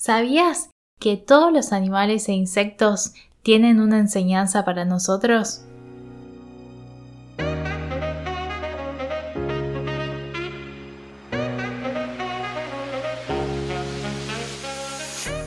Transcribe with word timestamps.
¿Sabías 0.00 0.70
que 1.00 1.16
todos 1.16 1.52
los 1.52 1.72
animales 1.72 2.28
e 2.28 2.32
insectos 2.32 3.14
tienen 3.42 3.80
una 3.80 3.98
enseñanza 3.98 4.64
para 4.64 4.84
nosotros? 4.84 5.62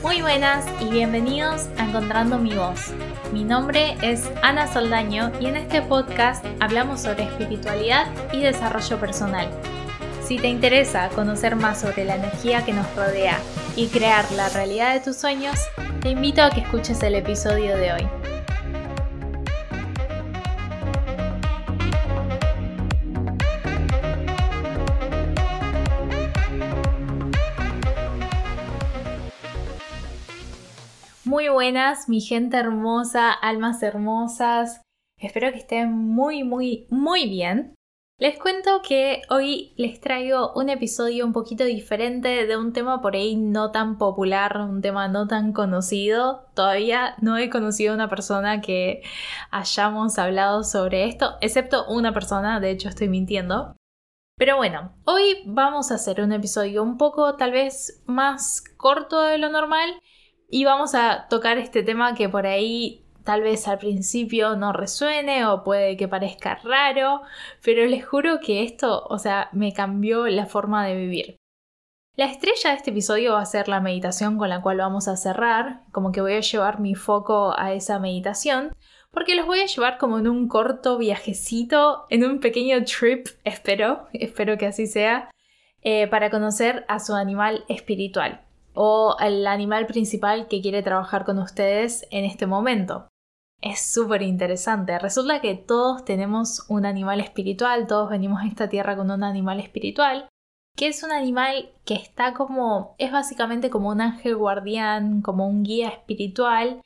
Muy 0.02 0.20
buenas 0.20 0.66
y 0.82 0.90
bienvenidos 0.90 1.68
a 1.78 1.86
Encontrando 1.86 2.36
mi 2.38 2.54
voz. 2.54 2.92
Mi 3.32 3.44
nombre 3.44 3.96
es 4.02 4.30
Ana 4.42 4.66
Saldaño 4.66 5.32
y 5.40 5.46
en 5.46 5.56
este 5.56 5.80
podcast 5.80 6.44
hablamos 6.60 7.00
sobre 7.00 7.22
espiritualidad 7.22 8.06
y 8.34 8.40
desarrollo 8.40 9.00
personal. 9.00 9.48
Si 10.32 10.38
te 10.38 10.48
interesa 10.48 11.10
conocer 11.10 11.56
más 11.56 11.82
sobre 11.82 12.06
la 12.06 12.16
energía 12.16 12.64
que 12.64 12.72
nos 12.72 12.86
rodea 12.96 13.38
y 13.76 13.88
crear 13.88 14.24
la 14.32 14.48
realidad 14.48 14.94
de 14.94 15.00
tus 15.00 15.18
sueños, 15.18 15.60
te 16.00 16.08
invito 16.08 16.40
a 16.40 16.48
que 16.48 16.60
escuches 16.60 17.02
el 17.02 17.16
episodio 17.16 17.76
de 17.76 17.92
hoy. 17.92 18.08
Muy 31.26 31.48
buenas, 31.50 32.08
mi 32.08 32.22
gente 32.22 32.56
hermosa, 32.56 33.32
almas 33.32 33.82
hermosas. 33.82 34.80
Espero 35.18 35.52
que 35.52 35.58
estén 35.58 35.92
muy, 35.92 36.42
muy, 36.42 36.86
muy 36.88 37.28
bien. 37.28 37.74
Les 38.22 38.38
cuento 38.38 38.82
que 38.82 39.22
hoy 39.30 39.72
les 39.76 40.00
traigo 40.00 40.52
un 40.52 40.68
episodio 40.68 41.26
un 41.26 41.32
poquito 41.32 41.64
diferente 41.64 42.46
de 42.46 42.56
un 42.56 42.72
tema 42.72 43.02
por 43.02 43.16
ahí 43.16 43.34
no 43.34 43.72
tan 43.72 43.98
popular, 43.98 44.58
un 44.58 44.80
tema 44.80 45.08
no 45.08 45.26
tan 45.26 45.52
conocido. 45.52 46.46
Todavía 46.54 47.16
no 47.20 47.36
he 47.36 47.50
conocido 47.50 47.90
a 47.90 47.96
una 47.96 48.08
persona 48.08 48.60
que 48.60 49.02
hayamos 49.50 50.20
hablado 50.20 50.62
sobre 50.62 51.08
esto, 51.08 51.34
excepto 51.40 51.84
una 51.88 52.14
persona, 52.14 52.60
de 52.60 52.70
hecho 52.70 52.88
estoy 52.88 53.08
mintiendo. 53.08 53.74
Pero 54.38 54.56
bueno, 54.56 54.92
hoy 55.04 55.42
vamos 55.44 55.90
a 55.90 55.96
hacer 55.96 56.20
un 56.20 56.30
episodio 56.30 56.84
un 56.84 56.98
poco 56.98 57.34
tal 57.34 57.50
vez 57.50 58.04
más 58.06 58.62
corto 58.76 59.20
de 59.20 59.38
lo 59.38 59.48
normal 59.48 60.00
y 60.48 60.64
vamos 60.64 60.94
a 60.94 61.26
tocar 61.28 61.58
este 61.58 61.82
tema 61.82 62.14
que 62.14 62.28
por 62.28 62.46
ahí 62.46 63.04
tal 63.24 63.42
vez 63.42 63.68
al 63.68 63.78
principio 63.78 64.56
no 64.56 64.72
resuene 64.72 65.46
o 65.46 65.64
puede 65.64 65.96
que 65.96 66.08
parezca 66.08 66.56
raro, 66.64 67.22
pero 67.64 67.86
les 67.86 68.06
juro 68.06 68.40
que 68.40 68.62
esto, 68.62 69.04
o 69.08 69.18
sea, 69.18 69.48
me 69.52 69.72
cambió 69.72 70.26
la 70.28 70.46
forma 70.46 70.86
de 70.86 70.96
vivir. 70.96 71.36
La 72.14 72.26
estrella 72.26 72.70
de 72.70 72.76
este 72.76 72.90
episodio 72.90 73.32
va 73.32 73.40
a 73.40 73.46
ser 73.46 73.68
la 73.68 73.80
meditación 73.80 74.36
con 74.36 74.50
la 74.50 74.60
cual 74.60 74.76
vamos 74.76 75.08
a 75.08 75.16
cerrar, 75.16 75.80
como 75.92 76.12
que 76.12 76.20
voy 76.20 76.34
a 76.34 76.40
llevar 76.40 76.78
mi 76.78 76.94
foco 76.94 77.54
a 77.56 77.72
esa 77.72 77.98
meditación, 77.98 78.74
porque 79.10 79.34
los 79.34 79.46
voy 79.46 79.60
a 79.60 79.66
llevar 79.66 79.96
como 79.96 80.18
en 80.18 80.28
un 80.28 80.46
corto 80.46 80.98
viajecito, 80.98 82.04
en 82.10 82.24
un 82.24 82.40
pequeño 82.40 82.84
trip, 82.84 83.28
espero, 83.44 84.08
espero 84.12 84.58
que 84.58 84.66
así 84.66 84.86
sea, 84.86 85.30
eh, 85.80 86.06
para 86.06 86.30
conocer 86.30 86.84
a 86.88 86.98
su 86.98 87.14
animal 87.14 87.64
espiritual 87.68 88.42
o 88.74 89.16
el 89.20 89.46
animal 89.46 89.86
principal 89.86 90.48
que 90.48 90.60
quiere 90.60 90.82
trabajar 90.82 91.24
con 91.24 91.38
ustedes 91.38 92.06
en 92.10 92.24
este 92.24 92.46
momento 92.46 93.08
es 93.62 93.80
súper 93.80 94.22
interesante. 94.22 94.98
Resulta 94.98 95.40
que 95.40 95.54
todos 95.54 96.04
tenemos 96.04 96.66
un 96.68 96.84
animal 96.84 97.20
espiritual, 97.20 97.86
todos 97.86 98.10
venimos 98.10 98.42
a 98.42 98.46
esta 98.46 98.68
tierra 98.68 98.96
con 98.96 99.10
un 99.10 99.22
animal 99.22 99.60
espiritual, 99.60 100.28
que 100.76 100.88
es 100.88 101.02
un 101.02 101.12
animal 101.12 101.70
que 101.84 101.94
está 101.94 102.34
como, 102.34 102.96
es 102.98 103.12
básicamente 103.12 103.70
como 103.70 103.90
un 103.90 104.00
ángel 104.00 104.36
guardián, 104.36 105.22
como 105.22 105.46
un 105.46 105.62
guía 105.62 105.88
espiritual, 105.88 106.82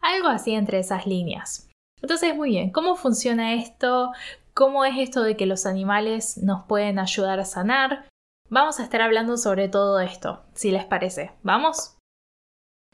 algo 0.00 0.28
así 0.28 0.52
entre 0.52 0.80
esas 0.80 1.06
líneas. 1.06 1.70
Entonces, 2.02 2.34
muy 2.34 2.50
bien, 2.50 2.70
¿cómo 2.70 2.96
funciona 2.96 3.54
esto? 3.54 4.12
¿Cómo 4.52 4.84
es 4.84 4.98
esto 4.98 5.22
de 5.22 5.36
que 5.36 5.46
los 5.46 5.64
animales 5.64 6.38
nos 6.38 6.66
pueden 6.66 6.98
ayudar 6.98 7.38
a 7.38 7.44
sanar? 7.44 8.08
Vamos 8.48 8.80
a 8.80 8.84
estar 8.84 9.00
hablando 9.00 9.36
sobre 9.36 9.68
todo 9.68 10.00
esto, 10.00 10.44
si 10.54 10.70
les 10.70 10.84
parece. 10.84 11.32
¿Vamos? 11.42 11.95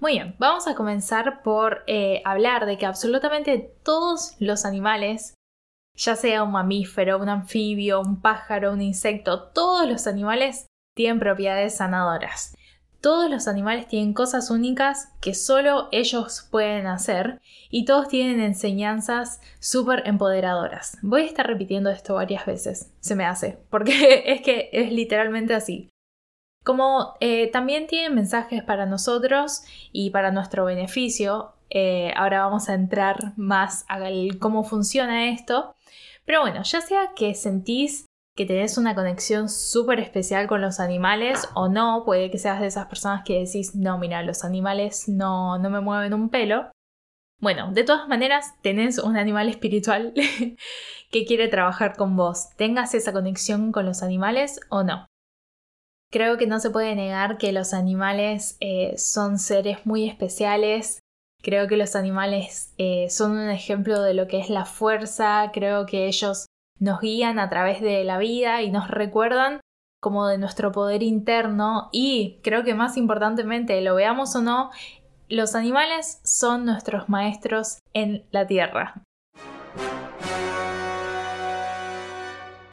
Muy 0.02 0.14
bien, 0.14 0.34
vamos 0.40 0.66
a 0.66 0.74
comenzar 0.74 1.44
por 1.44 1.84
eh, 1.86 2.22
hablar 2.24 2.66
de 2.66 2.76
que 2.76 2.86
absolutamente 2.86 3.72
todos 3.84 4.34
los 4.40 4.64
animales, 4.64 5.34
ya 5.94 6.16
sea 6.16 6.42
un 6.42 6.50
mamífero, 6.50 7.20
un 7.20 7.28
anfibio, 7.28 8.00
un 8.00 8.20
pájaro, 8.20 8.72
un 8.72 8.82
insecto, 8.82 9.44
todos 9.50 9.88
los 9.88 10.08
animales 10.08 10.66
tienen 10.96 11.20
propiedades 11.20 11.76
sanadoras. 11.76 12.52
Todos 13.00 13.30
los 13.30 13.46
animales 13.46 13.86
tienen 13.86 14.12
cosas 14.12 14.50
únicas 14.50 15.12
que 15.20 15.34
solo 15.34 15.88
ellos 15.92 16.48
pueden 16.50 16.88
hacer 16.88 17.40
y 17.70 17.84
todos 17.84 18.08
tienen 18.08 18.40
enseñanzas 18.40 19.40
súper 19.60 20.02
empoderadoras. 20.06 20.98
Voy 21.02 21.22
a 21.22 21.26
estar 21.26 21.46
repitiendo 21.46 21.90
esto 21.90 22.14
varias 22.14 22.44
veces, 22.44 22.92
se 22.98 23.14
me 23.14 23.24
hace, 23.24 23.60
porque 23.70 24.24
es 24.26 24.42
que 24.42 24.68
es 24.72 24.90
literalmente 24.90 25.54
así. 25.54 25.91
Como 26.62 27.14
eh, 27.20 27.50
también 27.50 27.86
tienen 27.86 28.14
mensajes 28.14 28.62
para 28.62 28.86
nosotros 28.86 29.62
y 29.90 30.10
para 30.10 30.30
nuestro 30.30 30.64
beneficio, 30.64 31.54
eh, 31.70 32.12
ahora 32.16 32.44
vamos 32.44 32.68
a 32.68 32.74
entrar 32.74 33.32
más 33.36 33.84
a 33.88 33.98
cómo 34.38 34.62
funciona 34.62 35.28
esto. 35.30 35.74
Pero 36.24 36.40
bueno, 36.42 36.62
ya 36.62 36.80
sea 36.80 37.12
que 37.16 37.34
sentís 37.34 38.06
que 38.34 38.46
tenés 38.46 38.78
una 38.78 38.94
conexión 38.94 39.48
súper 39.48 40.00
especial 40.00 40.46
con 40.46 40.60
los 40.60 40.80
animales 40.80 41.48
o 41.54 41.68
no, 41.68 42.02
puede 42.04 42.30
que 42.30 42.38
seas 42.38 42.60
de 42.60 42.66
esas 42.66 42.86
personas 42.86 43.22
que 43.24 43.40
decís, 43.44 43.74
no, 43.74 43.98
mira, 43.98 44.22
los 44.22 44.44
animales 44.44 45.08
no, 45.08 45.58
no 45.58 45.68
me 45.68 45.80
mueven 45.80 46.14
un 46.14 46.30
pelo. 46.30 46.70
Bueno, 47.40 47.72
de 47.72 47.84
todas 47.84 48.08
maneras, 48.08 48.54
tenés 48.62 48.98
un 48.98 49.16
animal 49.16 49.48
espiritual 49.48 50.14
que 51.10 51.24
quiere 51.26 51.48
trabajar 51.48 51.96
con 51.96 52.16
vos. 52.16 52.50
Tengas 52.56 52.94
esa 52.94 53.12
conexión 53.12 53.72
con 53.72 53.84
los 53.84 54.02
animales 54.02 54.60
o 54.70 54.84
no. 54.84 55.06
Creo 56.12 56.36
que 56.36 56.46
no 56.46 56.60
se 56.60 56.68
puede 56.68 56.94
negar 56.94 57.38
que 57.38 57.52
los 57.52 57.72
animales 57.72 58.58
eh, 58.60 58.92
son 58.98 59.38
seres 59.38 59.86
muy 59.86 60.06
especiales. 60.06 60.98
Creo 61.42 61.68
que 61.68 61.78
los 61.78 61.96
animales 61.96 62.74
eh, 62.76 63.08
son 63.08 63.32
un 63.32 63.48
ejemplo 63.48 64.02
de 64.02 64.12
lo 64.12 64.28
que 64.28 64.38
es 64.38 64.50
la 64.50 64.66
fuerza. 64.66 65.50
Creo 65.54 65.86
que 65.86 66.08
ellos 66.08 66.44
nos 66.78 67.00
guían 67.00 67.38
a 67.38 67.48
través 67.48 67.80
de 67.80 68.04
la 68.04 68.18
vida 68.18 68.60
y 68.60 68.70
nos 68.70 68.88
recuerdan 68.88 69.62
como 70.02 70.26
de 70.26 70.36
nuestro 70.36 70.70
poder 70.70 71.02
interno. 71.02 71.88
Y 71.92 72.40
creo 72.42 72.62
que 72.62 72.74
más 72.74 72.98
importantemente, 72.98 73.80
lo 73.80 73.94
veamos 73.94 74.36
o 74.36 74.42
no, 74.42 74.70
los 75.30 75.54
animales 75.54 76.20
son 76.24 76.66
nuestros 76.66 77.08
maestros 77.08 77.78
en 77.94 78.26
la 78.32 78.46
tierra. 78.46 79.02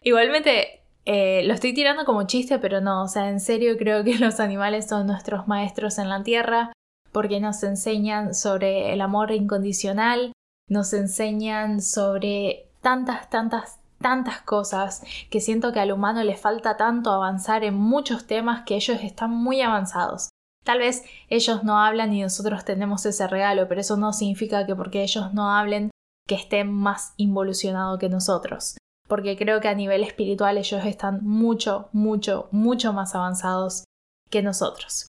Igualmente, 0.02 0.79
eh, 1.06 1.42
lo 1.44 1.54
estoy 1.54 1.72
tirando 1.72 2.04
como 2.04 2.24
chiste, 2.24 2.58
pero 2.58 2.80
no, 2.80 3.02
o 3.02 3.08
sea, 3.08 3.30
en 3.30 3.40
serio 3.40 3.76
creo 3.78 4.04
que 4.04 4.14
los 4.18 4.40
animales 4.40 4.88
son 4.88 5.06
nuestros 5.06 5.48
maestros 5.48 5.98
en 5.98 6.08
la 6.08 6.22
tierra 6.22 6.72
porque 7.12 7.40
nos 7.40 7.62
enseñan 7.62 8.34
sobre 8.34 8.92
el 8.92 9.00
amor 9.00 9.32
incondicional, 9.32 10.32
nos 10.68 10.92
enseñan 10.92 11.82
sobre 11.82 12.68
tantas, 12.82 13.28
tantas, 13.30 13.80
tantas 14.00 14.42
cosas 14.42 15.02
que 15.28 15.40
siento 15.40 15.72
que 15.72 15.80
al 15.80 15.90
humano 15.90 16.22
le 16.22 16.36
falta 16.36 16.76
tanto 16.76 17.10
avanzar 17.10 17.64
en 17.64 17.74
muchos 17.74 18.26
temas 18.26 18.62
que 18.64 18.76
ellos 18.76 19.00
están 19.02 19.30
muy 19.30 19.60
avanzados. 19.60 20.28
Tal 20.64 20.78
vez 20.78 21.02
ellos 21.28 21.64
no 21.64 21.80
hablan 21.80 22.12
y 22.12 22.22
nosotros 22.22 22.64
tenemos 22.64 23.04
ese 23.06 23.26
regalo, 23.26 23.66
pero 23.66 23.80
eso 23.80 23.96
no 23.96 24.12
significa 24.12 24.66
que 24.66 24.76
porque 24.76 25.02
ellos 25.02 25.32
no 25.32 25.50
hablen 25.50 25.90
que 26.28 26.36
estén 26.36 26.70
más 26.70 27.14
involucionados 27.16 27.98
que 27.98 28.08
nosotros 28.08 28.76
porque 29.10 29.36
creo 29.36 29.60
que 29.60 29.68
a 29.68 29.74
nivel 29.74 30.02
espiritual 30.02 30.56
ellos 30.56 30.86
están 30.86 31.22
mucho, 31.22 31.90
mucho, 31.92 32.48
mucho 32.52 32.94
más 32.94 33.14
avanzados 33.14 33.84
que 34.30 34.40
nosotros. 34.40 35.08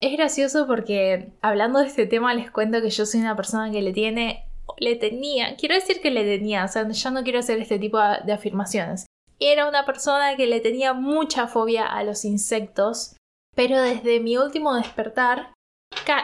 Es 0.00 0.12
gracioso 0.16 0.66
porque 0.66 1.34
hablando 1.42 1.78
de 1.78 1.86
este 1.86 2.06
tema 2.06 2.34
les 2.34 2.50
cuento 2.50 2.82
que 2.82 2.90
yo 2.90 3.06
soy 3.06 3.20
una 3.20 3.36
persona 3.36 3.70
que 3.70 3.82
le 3.82 3.92
tiene, 3.92 4.48
le 4.78 4.96
tenía, 4.96 5.54
quiero 5.54 5.76
decir 5.76 6.00
que 6.00 6.10
le 6.10 6.24
tenía, 6.24 6.64
o 6.64 6.68
sea, 6.68 6.88
ya 6.88 7.10
no 7.10 7.22
quiero 7.22 7.38
hacer 7.38 7.60
este 7.60 7.78
tipo 7.78 7.98
de 7.98 8.32
afirmaciones. 8.32 9.06
Era 9.38 9.68
una 9.68 9.84
persona 9.84 10.34
que 10.36 10.46
le 10.46 10.60
tenía 10.60 10.92
mucha 10.92 11.46
fobia 11.46 11.86
a 11.86 12.02
los 12.02 12.24
insectos, 12.24 13.16
pero 13.54 13.80
desde 13.80 14.18
mi 14.18 14.36
último 14.38 14.74
despertar, 14.74 15.52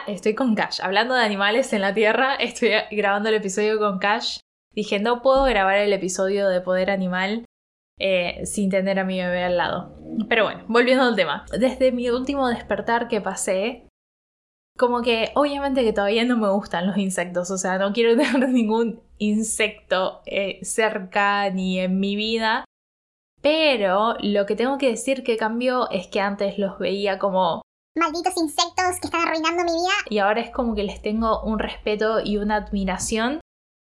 estoy 0.07 0.35
con 0.35 0.55
Cash, 0.55 0.81
hablando 0.81 1.13
de 1.13 1.21
animales 1.21 1.71
en 1.71 1.81
la 1.81 1.93
Tierra, 1.93 2.35
estoy 2.35 2.71
grabando 2.91 3.29
el 3.29 3.35
episodio 3.35 3.77
con 3.77 3.99
Cash 3.99 4.39
Dije, 4.73 4.99
no 4.99 5.21
puedo 5.21 5.43
grabar 5.43 5.77
el 5.77 5.93
episodio 5.93 6.47
de 6.47 6.61
Poder 6.61 6.91
Animal 6.91 7.45
eh, 7.99 8.45
sin 8.45 8.69
tener 8.69 8.97
a 8.99 9.03
mi 9.03 9.19
bebé 9.19 9.43
al 9.43 9.57
lado. 9.57 9.97
Pero 10.27 10.45
bueno, 10.45 10.63
volviendo 10.67 11.03
al 11.03 11.15
tema. 11.15 11.45
Desde 11.57 11.91
mi 11.91 12.09
último 12.09 12.47
despertar 12.47 13.07
que 13.07 13.19
pasé, 13.19 13.87
como 14.77 15.01
que 15.01 15.31
obviamente 15.35 15.83
que 15.83 15.91
todavía 15.91 16.23
no 16.23 16.37
me 16.37 16.49
gustan 16.49 16.87
los 16.87 16.97
insectos, 16.97 17.51
o 17.51 17.57
sea, 17.57 17.77
no 17.77 17.91
quiero 17.91 18.15
tener 18.21 18.49
ningún 18.49 19.01
insecto 19.17 20.21
eh, 20.25 20.59
cerca 20.63 21.49
ni 21.49 21.79
en 21.79 21.99
mi 21.99 22.15
vida. 22.15 22.63
Pero 23.41 24.15
lo 24.21 24.45
que 24.45 24.55
tengo 24.55 24.77
que 24.77 24.89
decir 24.89 25.23
que 25.23 25.37
cambió 25.37 25.89
es 25.91 26.07
que 26.07 26.21
antes 26.21 26.57
los 26.57 26.77
veía 26.77 27.19
como 27.19 27.61
malditos 27.97 28.37
insectos 28.37 28.99
que 29.01 29.07
están 29.07 29.27
arruinando 29.27 29.63
mi 29.63 29.71
vida. 29.71 29.93
Y 30.09 30.19
ahora 30.19 30.41
es 30.41 30.51
como 30.51 30.75
que 30.75 30.83
les 30.83 31.01
tengo 31.01 31.41
un 31.43 31.59
respeto 31.59 32.19
y 32.23 32.37
una 32.37 32.55
admiración 32.55 33.39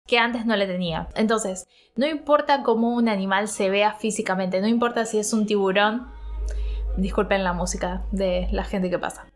que 0.06 0.19
antes 0.19 0.47
no 0.47 0.56
le 0.56 0.67
tenía. 0.67 1.08
Entonces, 1.14 1.67
no 1.97 2.06
importa 2.06 2.62
cómo 2.62 2.94
un 2.94 3.08
animal 3.08 3.49
se 3.49 3.70
vea 3.70 3.94
físicamente, 3.94 4.61
no 4.61 4.69
importa 4.69 5.06
si 5.06 5.19
es 5.19 5.32
un 5.32 5.47
tiburón, 5.47 6.08
disculpen 6.97 7.44
la 7.44 7.52
música 7.52 8.05
de 8.11 8.49
la 8.52 8.64
gente 8.64 8.91
que 8.91 8.99
pasa. 8.99 9.26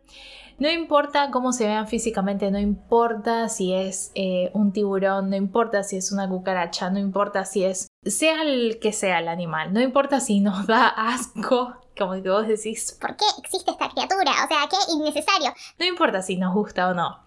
No 0.57 0.71
importa 0.71 1.31
cómo 1.31 1.51
se 1.51 1.67
vean 1.67 1.87
físicamente, 1.87 2.49
no 2.49 2.59
importa 2.59 3.49
si 3.49 3.73
es 3.73 4.11
eh, 4.15 4.51
un 4.53 4.71
tiburón, 4.71 5.29
no 5.29 5.35
importa 5.35 5.83
si 5.83 5.97
es 5.97 6.13
una 6.13 6.29
cucaracha, 6.29 6.89
no 6.89 6.97
importa 6.97 7.43
si 7.43 7.65
es, 7.65 7.89
sea 8.03 8.41
el 8.41 8.79
que 8.79 8.93
sea 8.93 9.19
el 9.19 9.27
animal, 9.27 9.73
no 9.73 9.81
importa 9.81 10.21
si 10.21 10.39
nos 10.39 10.65
da 10.65 10.87
asco, 10.87 11.75
como 11.97 12.13
que 12.23 12.29
vos 12.29 12.47
decís, 12.47 12.97
¿por 13.01 13.17
qué 13.17 13.25
existe 13.37 13.71
esta 13.71 13.89
criatura? 13.89 14.31
O 14.45 14.47
sea, 14.47 14.69
qué 14.69 14.77
innecesario. 14.93 15.53
No 15.77 15.85
importa 15.85 16.21
si 16.21 16.37
nos 16.37 16.53
gusta 16.53 16.87
o 16.87 16.93
no, 16.93 17.19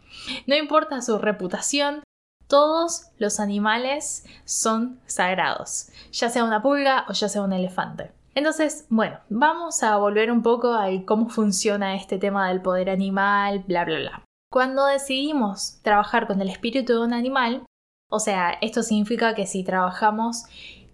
no 0.46 0.56
importa 0.56 1.02
su 1.02 1.18
reputación, 1.18 2.02
todos 2.48 3.10
los 3.18 3.38
animales 3.40 4.24
son 4.44 4.98
sagrados, 5.06 5.90
ya 6.10 6.30
sea 6.30 6.44
una 6.44 6.62
pulga 6.62 7.04
o 7.08 7.12
ya 7.12 7.28
sea 7.28 7.42
un 7.42 7.52
elefante. 7.52 8.10
Entonces, 8.34 8.86
bueno, 8.88 9.18
vamos 9.28 9.82
a 9.82 9.96
volver 9.96 10.30
un 10.30 10.42
poco 10.42 10.72
a 10.72 10.88
cómo 11.04 11.28
funciona 11.28 11.94
este 11.94 12.18
tema 12.18 12.48
del 12.48 12.62
poder 12.62 12.90
animal, 12.90 13.64
bla, 13.66 13.84
bla, 13.84 13.98
bla. 13.98 14.24
Cuando 14.50 14.86
decidimos 14.86 15.78
trabajar 15.82 16.26
con 16.26 16.40
el 16.40 16.48
espíritu 16.48 16.94
de 16.94 17.00
un 17.00 17.12
animal, 17.12 17.66
o 18.10 18.18
sea, 18.18 18.52
esto 18.62 18.82
significa 18.82 19.34
que 19.34 19.46
si 19.46 19.62
trabajamos 19.62 20.44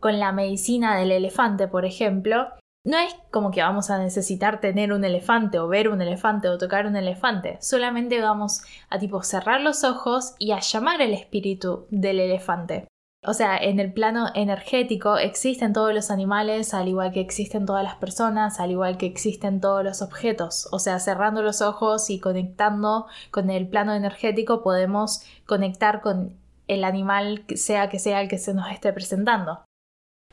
con 0.00 0.18
la 0.18 0.32
medicina 0.32 0.96
del 0.96 1.12
elefante, 1.12 1.68
por 1.68 1.84
ejemplo, 1.84 2.48
no 2.84 2.98
es 2.98 3.16
como 3.30 3.50
que 3.50 3.62
vamos 3.62 3.90
a 3.90 3.98
necesitar 3.98 4.60
tener 4.60 4.92
un 4.92 5.04
elefante 5.04 5.58
o 5.58 5.68
ver 5.68 5.88
un 5.88 6.02
elefante 6.02 6.48
o 6.48 6.58
tocar 6.58 6.86
un 6.86 6.96
elefante, 6.96 7.58
solamente 7.60 8.20
vamos 8.20 8.62
a 8.90 8.98
tipo 8.98 9.22
cerrar 9.22 9.62
los 9.62 9.84
ojos 9.84 10.34
y 10.38 10.52
a 10.52 10.60
llamar 10.60 11.00
el 11.00 11.14
espíritu 11.14 11.86
del 11.90 12.20
elefante. 12.20 12.86
O 13.26 13.32
sea, 13.32 13.56
en 13.56 13.80
el 13.80 13.90
plano 13.90 14.26
energético 14.34 15.16
existen 15.16 15.72
todos 15.72 15.94
los 15.94 16.10
animales, 16.10 16.74
al 16.74 16.88
igual 16.88 17.10
que 17.10 17.20
existen 17.20 17.64
todas 17.64 17.82
las 17.82 17.94
personas, 17.94 18.60
al 18.60 18.70
igual 18.70 18.98
que 18.98 19.06
existen 19.06 19.62
todos 19.62 19.82
los 19.82 20.02
objetos. 20.02 20.68
O 20.72 20.78
sea, 20.78 20.98
cerrando 20.98 21.40
los 21.40 21.62
ojos 21.62 22.10
y 22.10 22.20
conectando 22.20 23.06
con 23.30 23.48
el 23.48 23.66
plano 23.66 23.94
energético 23.94 24.62
podemos 24.62 25.22
conectar 25.46 26.02
con 26.02 26.36
el 26.68 26.84
animal, 26.84 27.44
sea 27.54 27.88
que 27.88 27.98
sea 27.98 28.20
el 28.20 28.28
que 28.28 28.36
se 28.36 28.52
nos 28.52 28.70
esté 28.70 28.92
presentando. 28.92 29.64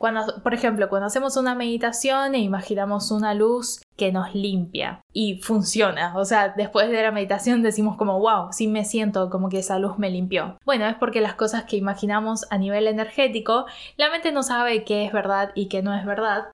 Cuando, 0.02 0.42
por 0.42 0.56
ejemplo, 0.56 0.90
cuando 0.90 1.06
hacemos 1.06 1.38
una 1.38 1.54
meditación 1.54 2.34
e 2.34 2.40
imaginamos 2.40 3.12
una 3.12 3.36
luz 3.36 3.84
que 3.96 4.12
nos 4.12 4.34
limpia 4.34 5.00
y 5.14 5.40
funciona, 5.44 6.18
o 6.18 6.26
sea, 6.26 6.50
después 6.58 6.90
de 6.90 7.04
la 7.04 7.12
meditación 7.12 7.62
decimos 7.62 7.98
como, 7.98 8.18
wow, 8.20 8.48
sí 8.52 8.68
me 8.68 8.84
siento 8.84 9.30
como 9.30 9.48
que 9.48 9.60
esa 9.60 9.78
luz 9.78 10.00
me 10.00 10.10
limpió. 10.10 10.58
Bueno, 10.66 10.88
es 10.88 10.96
porque 10.96 11.22
las 11.22 11.36
cosas 11.36 11.66
que 11.66 11.78
imaginamos 11.78 12.48
a 12.50 12.58
nivel 12.58 12.88
energético, 12.88 13.68
la 13.96 14.10
mente 14.10 14.32
no 14.32 14.42
sabe 14.42 14.86
qué 14.86 15.06
es 15.06 15.14
verdad 15.14 15.52
y 15.54 15.68
qué 15.68 15.84
no 15.84 15.94
es 15.94 16.04
verdad, 16.04 16.46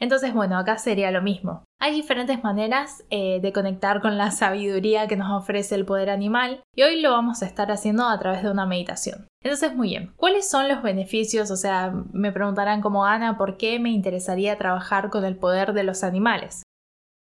entonces, 0.00 0.32
bueno, 0.32 0.56
acá 0.56 0.78
sería 0.78 1.10
lo 1.10 1.22
mismo. 1.22 1.64
Hay 1.80 1.92
diferentes 1.92 2.42
maneras 2.44 3.04
eh, 3.10 3.40
de 3.40 3.52
conectar 3.52 4.00
con 4.00 4.16
la 4.16 4.30
sabiduría 4.30 5.08
que 5.08 5.16
nos 5.16 5.30
ofrece 5.30 5.74
el 5.74 5.84
poder 5.84 6.10
animal 6.10 6.62
y 6.74 6.82
hoy 6.82 7.00
lo 7.00 7.10
vamos 7.10 7.42
a 7.42 7.46
estar 7.46 7.70
haciendo 7.72 8.06
a 8.06 8.18
través 8.18 8.42
de 8.42 8.50
una 8.50 8.66
meditación. 8.66 9.26
Entonces, 9.42 9.74
muy 9.74 9.88
bien, 9.88 10.12
¿cuáles 10.16 10.48
son 10.48 10.68
los 10.68 10.82
beneficios? 10.82 11.50
O 11.50 11.56
sea, 11.56 11.92
me 12.12 12.32
preguntarán 12.32 12.80
como 12.80 13.06
Ana, 13.06 13.36
¿por 13.36 13.56
qué 13.56 13.78
me 13.80 13.90
interesaría 13.90 14.56
trabajar 14.56 15.10
con 15.10 15.24
el 15.24 15.36
poder 15.36 15.72
de 15.72 15.84
los 15.84 16.04
animales? 16.04 16.62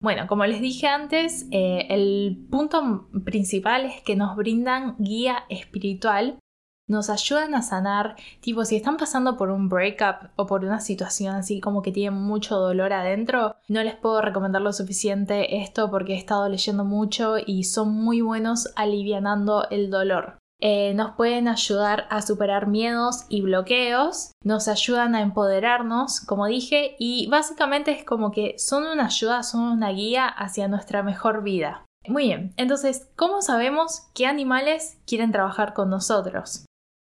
Bueno, 0.01 0.27
como 0.27 0.45
les 0.45 0.61
dije 0.61 0.87
antes, 0.87 1.47
eh, 1.51 1.87
el 1.89 2.45
punto 2.51 3.09
principal 3.23 3.85
es 3.85 4.01
que 4.03 4.15
nos 4.15 4.35
brindan 4.35 4.95
guía 4.99 5.45
espiritual 5.49 6.39
nos 6.87 7.09
ayudan 7.09 7.55
a 7.55 7.61
sanar, 7.61 8.15
tipo 8.41 8.63
si 8.65 8.75
están 8.75 8.97
pasando 8.97 9.37
por 9.37 9.49
un 9.49 9.69
breakup 9.69 10.29
o 10.35 10.45
por 10.45 10.63
una 10.63 10.79
situación 10.79 11.35
así 11.35 11.59
como 11.59 11.81
que 11.81 11.91
tienen 11.91 12.19
mucho 12.19 12.57
dolor 12.57 12.93
adentro, 12.93 13.55
no 13.67 13.83
les 13.83 13.95
puedo 13.95 14.21
recomendar 14.21 14.61
lo 14.61 14.73
suficiente 14.73 15.57
esto 15.57 15.89
porque 15.89 16.13
he 16.13 16.17
estado 16.17 16.47
leyendo 16.47 16.85
mucho 16.85 17.35
y 17.43 17.63
son 17.63 17.91
muy 17.91 18.21
buenos 18.21 18.71
alivianando 18.75 19.67
el 19.69 19.89
dolor. 19.89 20.37
Eh, 20.61 20.93
nos 20.93 21.15
pueden 21.15 21.47
ayudar 21.47 22.07
a 22.09 22.21
superar 22.21 22.67
miedos 22.67 23.25
y 23.27 23.41
bloqueos, 23.41 24.31
nos 24.43 24.67
ayudan 24.67 25.13
a 25.13 25.21
empoderarnos, 25.21 26.21
como 26.21 26.45
dije, 26.45 26.95
y 26.97 27.27
básicamente 27.27 27.91
es 27.91 28.05
como 28.05 28.31
que 28.31 28.57
son 28.57 28.85
una 28.85 29.07
ayuda, 29.07 29.43
son 29.43 29.63
una 29.63 29.89
guía 29.89 30.27
hacia 30.27 30.67
nuestra 30.67 31.03
mejor 31.03 31.43
vida. 31.43 31.83
Muy 32.07 32.25
bien, 32.27 32.53
entonces, 32.55 33.09
¿cómo 33.15 33.41
sabemos 33.41 34.07
qué 34.13 34.27
animales 34.27 34.97
quieren 35.05 35.31
trabajar 35.31 35.73
con 35.73 35.89
nosotros? 35.89 36.65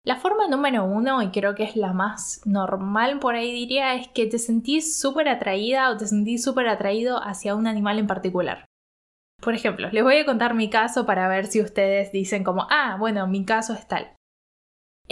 La 0.03 0.17
forma 0.17 0.49
número 0.49 0.85
uno, 0.85 1.21
y 1.21 1.31
creo 1.31 1.55
que 1.55 1.65
es 1.65 1.77
la 1.77 1.93
más 1.93 2.41
normal 2.47 3.19
por 3.19 3.35
ahí 3.35 3.53
diría, 3.53 3.95
es 3.95 4.09
que 4.09 4.27
te 4.27 4.39
sentís 4.39 4.99
súper 4.99 5.29
atraída 5.29 5.91
o 5.91 5.97
te 5.99 6.07
sentís 6.07 6.43
súper 6.43 6.69
atraído 6.69 7.23
hacia 7.23 7.55
un 7.55 7.67
animal 7.67 7.99
en 7.99 8.07
particular. 8.07 8.65
Por 9.43 9.55
ejemplo, 9.55 9.91
les 9.91 10.03
voy 10.03 10.17
a 10.17 10.25
contar 10.25 10.55
mi 10.55 10.71
caso 10.71 11.05
para 11.05 11.29
ver 11.29 11.47
si 11.47 11.61
ustedes 11.61 12.13
dicen 12.13 12.45
como, 12.45 12.67
ah, 12.71 12.97
bueno, 12.99 13.27
mi 13.27 13.45
caso 13.45 13.75
es 13.75 13.87
tal. 13.89 14.17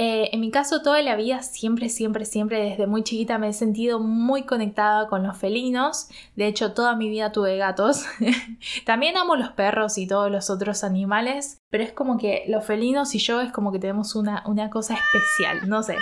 Eh, 0.01 0.31
en 0.33 0.39
mi 0.41 0.53
caso, 0.53 0.81
toda 0.81 1.03
la 1.03 1.17
vida, 1.17 1.43
siempre, 1.43 1.89
siempre, 1.89 2.25
siempre, 2.25 2.63
desde 2.63 2.87
muy 2.87 3.03
chiquita 3.03 3.37
me 3.37 3.49
he 3.49 3.53
sentido 3.53 3.99
muy 3.99 4.45
conectada 4.45 5.09
con 5.09 5.25
los 5.25 5.37
felinos. 5.37 6.09
De 6.37 6.47
hecho, 6.47 6.73
toda 6.73 6.95
mi 6.95 7.09
vida 7.09 7.33
tuve 7.33 7.57
gatos. 7.57 8.05
También 8.87 9.17
amo 9.17 9.35
los 9.35 9.51
perros 9.51 9.99
y 9.99 10.07
todos 10.07 10.31
los 10.31 10.51
otros 10.51 10.85
animales, 10.85 11.59
pero 11.69 11.83
es 11.83 11.93
como 11.93 12.17
que 12.17 12.45
los 12.47 12.65
felinos 12.65 13.13
y 13.17 13.19
yo 13.19 13.41
es 13.41 13.51
como 13.51 13.73
que 13.73 13.81
tenemos 13.81 14.15
una, 14.15 14.45
una 14.47 14.71
cosa 14.71 14.95
especial, 14.95 15.69
no 15.69 15.83
sé. 15.83 15.97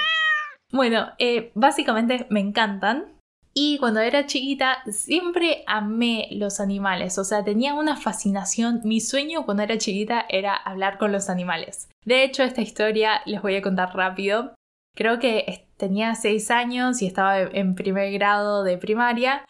Bueno, 0.72 1.06
eh, 1.16 1.50
básicamente 1.54 2.26
me 2.28 2.40
encantan. 2.40 3.16
Y 3.58 3.79
cuando 3.79 4.00
era 4.00 4.26
chiquita 4.26 4.82
siempre 4.91 5.64
amé 5.67 6.29
los 6.32 6.61
animales, 6.61 7.17
o 7.17 7.25
sea, 7.25 7.43
tenía 7.43 7.73
una 7.73 7.97
fascinación. 7.97 8.82
Mi 8.85 9.00
sueño 9.00 9.47
cuando 9.47 9.62
era 9.62 9.79
chiquita 9.79 10.26
era 10.29 10.55
hablar 10.55 10.99
con 10.99 11.11
los 11.11 11.31
animales. 11.31 11.88
De 12.05 12.23
hecho, 12.23 12.43
esta 12.43 12.61
historia 12.61 13.23
les 13.25 13.41
voy 13.41 13.56
a 13.56 13.62
contar 13.62 13.97
rápido. 13.97 14.55
Creo 14.94 15.19
que 15.19 15.69
tenía 15.79 16.14
6 16.14 16.50
años 16.50 17.00
y 17.00 17.06
estaba 17.06 17.41
en 17.41 17.75
primer 17.75 18.12
grado 18.12 18.62
de 18.62 18.76
primaria. 18.76 19.47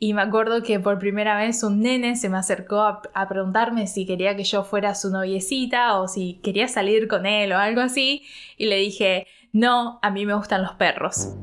Y 0.00 0.14
me 0.14 0.22
acuerdo 0.22 0.64
que 0.64 0.80
por 0.80 0.98
primera 0.98 1.38
vez 1.38 1.62
un 1.62 1.80
nene 1.80 2.16
se 2.16 2.28
me 2.28 2.38
acercó 2.38 2.80
a, 2.80 3.02
a, 3.14 3.28
preguntarme 3.28 3.86
si 3.86 4.04
quería 4.04 4.34
que 4.34 4.42
yo 4.42 4.64
fuera 4.64 4.96
su 4.96 5.10
noviecita 5.10 6.00
o 6.00 6.08
si 6.08 6.40
quería 6.42 6.66
salir 6.66 7.06
con 7.06 7.24
él 7.24 7.52
o 7.52 7.58
algo 7.58 7.82
así. 7.82 8.24
Y 8.56 8.66
le 8.66 8.78
dije, 8.78 9.28
no, 9.52 10.00
a 10.02 10.10
mí 10.10 10.26
me 10.26 10.34
gustan 10.34 10.62
los 10.62 10.72
perros. 10.72 11.36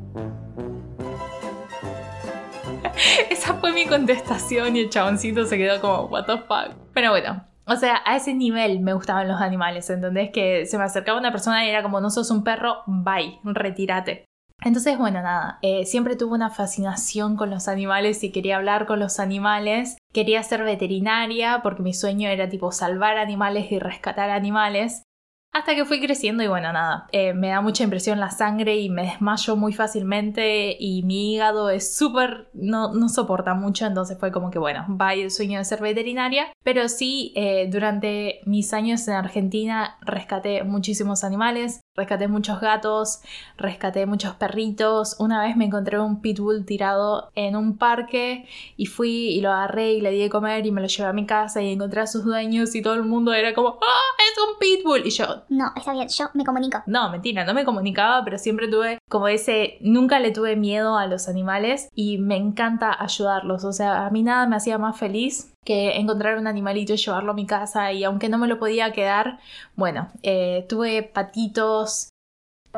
Esa 3.32 3.54
fue 3.54 3.72
mi 3.72 3.86
contestación 3.86 4.76
y 4.76 4.82
el 4.82 4.90
chaboncito 4.90 5.46
se 5.46 5.58
quedó 5.58 5.80
como, 5.80 6.08
what 6.08 6.26
the 6.26 6.38
fuck. 6.40 6.76
Pero 6.94 7.12
bueno, 7.12 7.46
o 7.66 7.78
sea, 7.78 8.02
a 8.06 8.18
ese 8.18 8.34
nivel 8.34 8.82
me 8.82 8.92
gustaban 8.92 9.30
los 9.30 9.40
animales, 9.40 9.90
¿entendés? 9.90 10.32
Que 10.32 10.66
se 10.66 10.78
me 10.78 10.84
acercaba 10.84 11.18
una 11.18 11.32
persona 11.32 11.66
y 11.66 11.70
era 11.70 11.82
como, 11.82 12.02
no 12.02 12.10
sos 12.10 12.30
un 12.30 12.44
perro, 12.44 12.84
bye, 12.88 13.40
retírate. 13.46 14.26
Entonces, 14.66 14.98
bueno, 14.98 15.22
nada, 15.22 15.60
eh, 15.62 15.86
siempre 15.86 16.18
tuve 16.18 16.34
una 16.34 16.50
fascinación 16.50 17.38
con 17.38 17.50
los 17.50 17.70
animales 17.70 18.22
y 18.26 18.34
quería 18.34 18.58
hablar 18.58 18.86
con 18.86 19.00
los 19.00 19.18
animales. 19.18 19.98
Quería 20.12 20.44
ser 20.44 20.66
veterinaria 20.66 21.62
porque 21.64 21.84
mi 21.84 21.94
sueño 21.94 22.28
era 22.28 22.50
tipo 22.50 22.74
salvar 22.74 23.18
animales 23.18 23.72
y 23.72 23.80
rescatar 23.80 24.30
animales. 24.30 25.04
Hasta 25.54 25.76
que 25.76 25.84
fui 25.84 26.00
creciendo 26.00 26.44
y 26.44 26.48
bueno, 26.48 26.72
nada, 26.72 27.08
eh, 27.12 27.34
me 27.34 27.50
da 27.50 27.60
mucha 27.60 27.84
impresión 27.84 28.22
la 28.22 28.32
sangre 28.32 28.78
y 28.78 28.90
me 28.90 29.04
desmayo 29.04 29.58
muy 29.58 29.74
fácilmente 29.74 30.78
y 30.80 31.04
mi 31.04 31.34
hígado 31.34 31.70
es 31.70 31.94
súper, 31.94 32.50
no, 32.54 32.94
no 32.94 33.10
soporta 33.10 33.54
mucho, 33.54 33.86
entonces 33.86 34.18
fue 34.18 34.32
como 34.32 34.50
que 34.50 34.60
bueno, 34.60 34.86
vaya 34.88 35.24
el 35.24 35.30
sueño 35.30 35.60
de 35.60 35.66
ser 35.66 35.82
veterinaria, 35.82 36.54
pero 36.64 36.88
sí, 36.88 37.34
eh, 37.36 37.68
durante 37.70 38.40
mis 38.46 38.72
años 38.74 39.06
en 39.10 39.16
Argentina 39.16 39.98
rescaté 40.02 40.64
muchísimos 40.64 41.26
animales, 41.26 41.82
rescaté 41.96 42.28
muchos 42.28 42.62
gatos, 42.62 43.22
rescaté 43.58 44.06
muchos 44.06 44.36
perritos, 44.36 45.18
una 45.20 45.44
vez 45.44 45.58
me 45.58 45.66
encontré 45.66 46.00
un 46.00 46.22
pitbull 46.22 46.66
tirado 46.66 47.32
en 47.36 47.56
un 47.56 47.78
parque 47.78 48.48
y 48.78 48.86
fui 48.86 49.30
y 49.30 49.42
lo 49.42 49.52
agarré 49.52 49.94
y 49.94 50.02
le 50.02 50.12
di 50.12 50.20
de 50.20 50.30
comer 50.30 50.66
y 50.66 50.72
me 50.72 50.82
lo 50.82 50.88
llevé 50.88 51.10
a 51.10 51.14
mi 51.14 51.26
casa 51.26 51.62
y 51.62 51.72
encontré 51.72 52.02
a 52.02 52.08
sus 52.08 52.24
dueños 52.24 52.76
y 52.76 52.82
todo 52.82 52.94
el 52.94 53.04
mundo 53.04 53.34
era 53.34 53.54
como, 53.54 53.80
¡ah, 53.82 54.24
es 54.32 54.38
un 54.38 54.58
pitbull! 54.58 55.06
Y 55.06 55.10
yo, 55.10 55.44
no, 55.50 55.72
está 55.76 55.92
bien, 55.94 56.08
yo 56.08 56.30
me 56.34 56.46
comunico. 56.46 56.82
No, 56.86 57.10
mentira, 57.10 57.44
no 57.44 57.54
me 57.54 57.66
comunicaba, 57.66 58.24
pero 58.24 58.38
siempre 58.38 58.70
tuve 58.70 59.00
como 59.10 59.28
ese, 59.28 59.78
nunca 59.82 60.20
le 60.20 60.32
tuve 60.32 60.56
miedo 60.56 60.98
a 60.98 61.08
los 61.08 61.28
animales 61.28 61.90
y 61.94 62.18
me 62.20 62.38
encanta 62.38 62.96
ayudarlos. 63.02 63.66
O 63.66 63.74
sea, 63.74 64.06
a 64.06 64.10
mí 64.12 64.24
nada 64.24 64.48
me 64.48 64.56
hacía 64.56 64.78
más 64.78 64.98
feliz 64.98 65.52
que 65.64 65.98
encontrar 65.98 66.38
un 66.38 66.48
animalito 66.48 66.94
y 66.94 66.98
llevarlo 66.98 67.32
a 67.32 67.36
mi 67.36 67.46
casa 67.46 67.92
y 67.92 68.04
aunque 68.04 68.30
no 68.30 68.38
me 68.38 68.48
lo 68.48 68.58
podía 68.58 68.92
quedar, 68.94 69.40
bueno, 69.76 70.10
eh, 70.24 70.66
tuve 70.68 71.04
patitos 71.04 72.10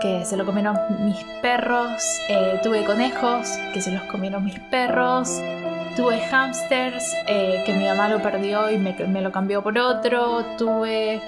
que 0.02 0.26
se 0.26 0.38
lo 0.38 0.46
comieron 0.46 0.76
mis 1.06 1.24
perros, 1.42 2.04
eh, 2.28 2.60
tuve 2.64 2.84
conejos 2.84 3.48
que 3.74 3.82
se 3.82 3.92
los 3.92 4.04
comieron 4.04 4.44
mis 4.44 4.60
perros. 4.60 5.40
tuve 5.96 6.20
hamsters 6.20 7.14
eh, 7.28 7.62
que 7.66 7.74
mi 7.74 7.86
mamá 7.86 8.10
lo 8.10 8.22
perdió 8.22 8.72
y 8.72 8.78
me, 8.80 8.94
me 9.08 9.22
lo 9.22 9.32
cambió 9.32 9.62
por 9.62 9.78
otro. 9.78 10.44
Tuve, 10.58 11.22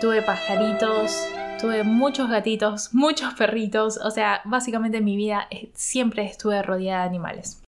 tuve 0.00 0.22
pajaritos, 0.22 1.26
tuve 1.60 1.82
muchos 1.82 2.30
gatitos, 2.30 2.90
muchos 2.94 3.34
perritos. 3.34 3.98
O 3.98 4.12
sea, 4.12 4.40
básicamente 4.44 4.98
en 4.98 5.04
mi 5.04 5.16
vida 5.16 5.48
siempre 5.74 6.24
estuve 6.24 6.62
rodeada 6.62 7.02
de 7.02 7.08
animales. 7.08 7.62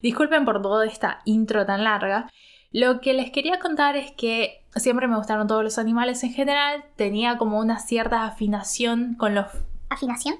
Disculpen 0.00 0.44
por 0.44 0.62
toda 0.62 0.86
esta 0.86 1.20
intro 1.24 1.66
tan 1.66 1.82
larga. 1.82 2.28
Lo 2.72 3.00
que 3.00 3.14
les 3.14 3.30
quería 3.30 3.58
contar 3.58 3.96
es 3.96 4.12
que 4.12 4.64
siempre 4.74 5.08
me 5.08 5.16
gustaron 5.16 5.46
todos 5.46 5.64
los 5.64 5.78
animales 5.78 6.22
en 6.24 6.32
general. 6.32 6.84
Tenía 6.96 7.38
como 7.38 7.58
una 7.58 7.78
cierta 7.78 8.24
afinación 8.24 9.14
con 9.14 9.34
los... 9.34 9.46
¿Afinación? 9.88 10.36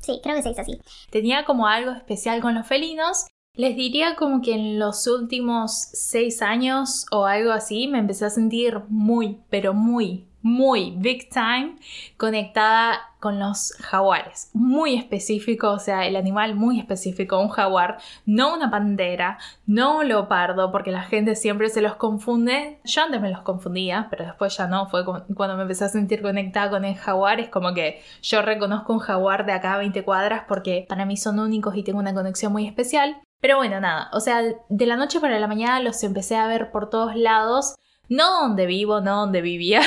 Sí, 0.00 0.20
creo 0.22 0.36
que 0.36 0.42
se 0.42 0.48
dice 0.50 0.60
así. 0.60 0.80
Tenía 1.10 1.44
como 1.44 1.66
algo 1.66 1.92
especial 1.92 2.40
con 2.40 2.54
los 2.54 2.66
felinos. 2.66 3.26
Les 3.54 3.76
diría 3.76 4.16
como 4.16 4.40
que 4.40 4.54
en 4.54 4.78
los 4.78 5.06
últimos 5.06 5.72
seis 5.92 6.40
años 6.40 7.06
o 7.10 7.26
algo 7.26 7.52
así 7.52 7.86
me 7.86 7.98
empecé 7.98 8.24
a 8.24 8.30
sentir 8.30 8.80
muy, 8.88 9.40
pero 9.50 9.74
muy, 9.74 10.26
muy 10.42 10.94
big 10.96 11.30
time 11.30 11.76
conectada 12.16 13.00
con 13.20 13.38
los 13.38 13.72
jaguares. 13.78 14.50
Muy 14.52 14.96
específico, 14.96 15.70
o 15.70 15.78
sea, 15.78 16.06
el 16.06 16.16
animal 16.16 16.56
muy 16.56 16.80
específico, 16.80 17.38
un 17.38 17.50
jaguar, 17.50 17.98
no 18.26 18.52
una 18.52 18.68
pantera, 18.68 19.38
no 19.64 19.98
un 19.98 20.08
leopardo, 20.08 20.72
porque 20.72 20.90
la 20.90 21.02
gente 21.02 21.36
siempre 21.36 21.68
se 21.68 21.82
los 21.82 21.94
confunde. 21.94 22.80
Yo 22.84 23.04
antes 23.04 23.20
me 23.20 23.30
los 23.30 23.42
confundía, 23.42 24.08
pero 24.10 24.24
después 24.24 24.56
ya 24.56 24.66
no. 24.66 24.88
Fue 24.88 25.04
cuando 25.04 25.56
me 25.56 25.62
empecé 25.62 25.84
a 25.84 25.88
sentir 25.88 26.20
conectada 26.20 26.70
con 26.70 26.84
el 26.84 26.96
jaguar. 26.96 27.38
Es 27.38 27.48
como 27.48 27.72
que 27.74 28.02
yo 28.22 28.42
reconozco 28.42 28.92
un 28.92 28.98
jaguar 28.98 29.46
de 29.46 29.52
acá 29.52 29.74
a 29.74 29.78
20 29.78 30.02
cuadras 30.02 30.42
porque 30.48 30.84
para 30.88 31.06
mí 31.06 31.16
son 31.16 31.38
únicos 31.38 31.76
y 31.76 31.84
tengo 31.84 32.00
una 32.00 32.14
conexión 32.14 32.52
muy 32.52 32.66
especial. 32.66 33.22
Pero 33.40 33.56
bueno, 33.56 33.80
nada, 33.80 34.08
o 34.12 34.20
sea, 34.20 34.40
de 34.68 34.86
la 34.86 34.96
noche 34.96 35.18
para 35.18 35.40
la 35.40 35.48
mañana 35.48 35.80
los 35.80 36.02
empecé 36.04 36.36
a 36.36 36.46
ver 36.46 36.70
por 36.70 36.90
todos 36.90 37.16
lados 37.16 37.74
no 38.08 38.42
donde 38.42 38.66
vivo, 38.66 39.00
no 39.00 39.20
donde 39.20 39.40
vivía, 39.40 39.80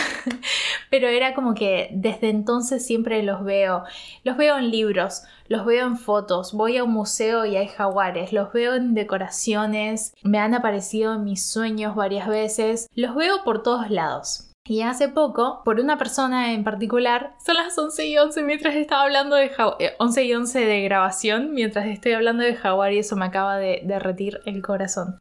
pero 0.90 1.08
era 1.08 1.34
como 1.34 1.54
que 1.54 1.90
desde 1.94 2.30
entonces 2.30 2.86
siempre 2.86 3.22
los 3.24 3.44
veo. 3.44 3.84
Los 4.24 4.38
veo 4.38 4.58
en 4.58 4.72
libros, 4.72 5.24
los 5.48 5.66
veo 5.66 5.86
en 5.86 5.98
fotos, 5.98 6.54
voy 6.54 6.78
a 6.78 6.84
un 6.84 6.92
museo 6.92 7.46
y 7.46 7.56
hay 7.56 7.68
jaguares, 7.68 8.34
los 8.34 8.52
veo 8.52 8.76
en 8.76 8.94
decoraciones, 8.94 10.14
me 10.24 10.40
han 10.40 10.54
aparecido 10.54 11.14
en 11.14 11.24
mis 11.24 11.46
sueños 11.46 11.96
varias 11.96 12.28
veces, 12.28 12.90
los 12.96 13.16
veo 13.16 13.44
por 13.44 13.62
todos 13.62 13.90
lados. 13.90 14.52
Y 14.68 14.82
hace 14.82 15.10
poco, 15.10 15.62
por 15.64 15.80
una 15.80 16.00
persona 16.00 16.54
en 16.54 16.64
particular, 16.64 17.36
son 17.46 17.58
las 17.58 17.78
11 17.78 18.08
y 18.08 18.18
11 18.18 18.42
mientras 18.42 18.74
estaba 18.74 19.04
hablando 19.04 19.36
de 19.36 19.50
jaguar, 19.50 19.78
11 20.00 20.24
y 20.24 20.34
11 20.34 20.60
de 20.66 20.82
grabación, 20.82 21.54
mientras 21.54 21.86
estoy 21.86 22.14
hablando 22.14 22.44
de 22.44 22.56
jaguar 22.56 22.92
y 22.92 22.98
eso 22.98 23.16
me 23.16 23.26
acaba 23.26 23.58
de 23.58 23.82
derretir 23.86 24.40
el 24.48 24.64
corazón. 24.64 25.20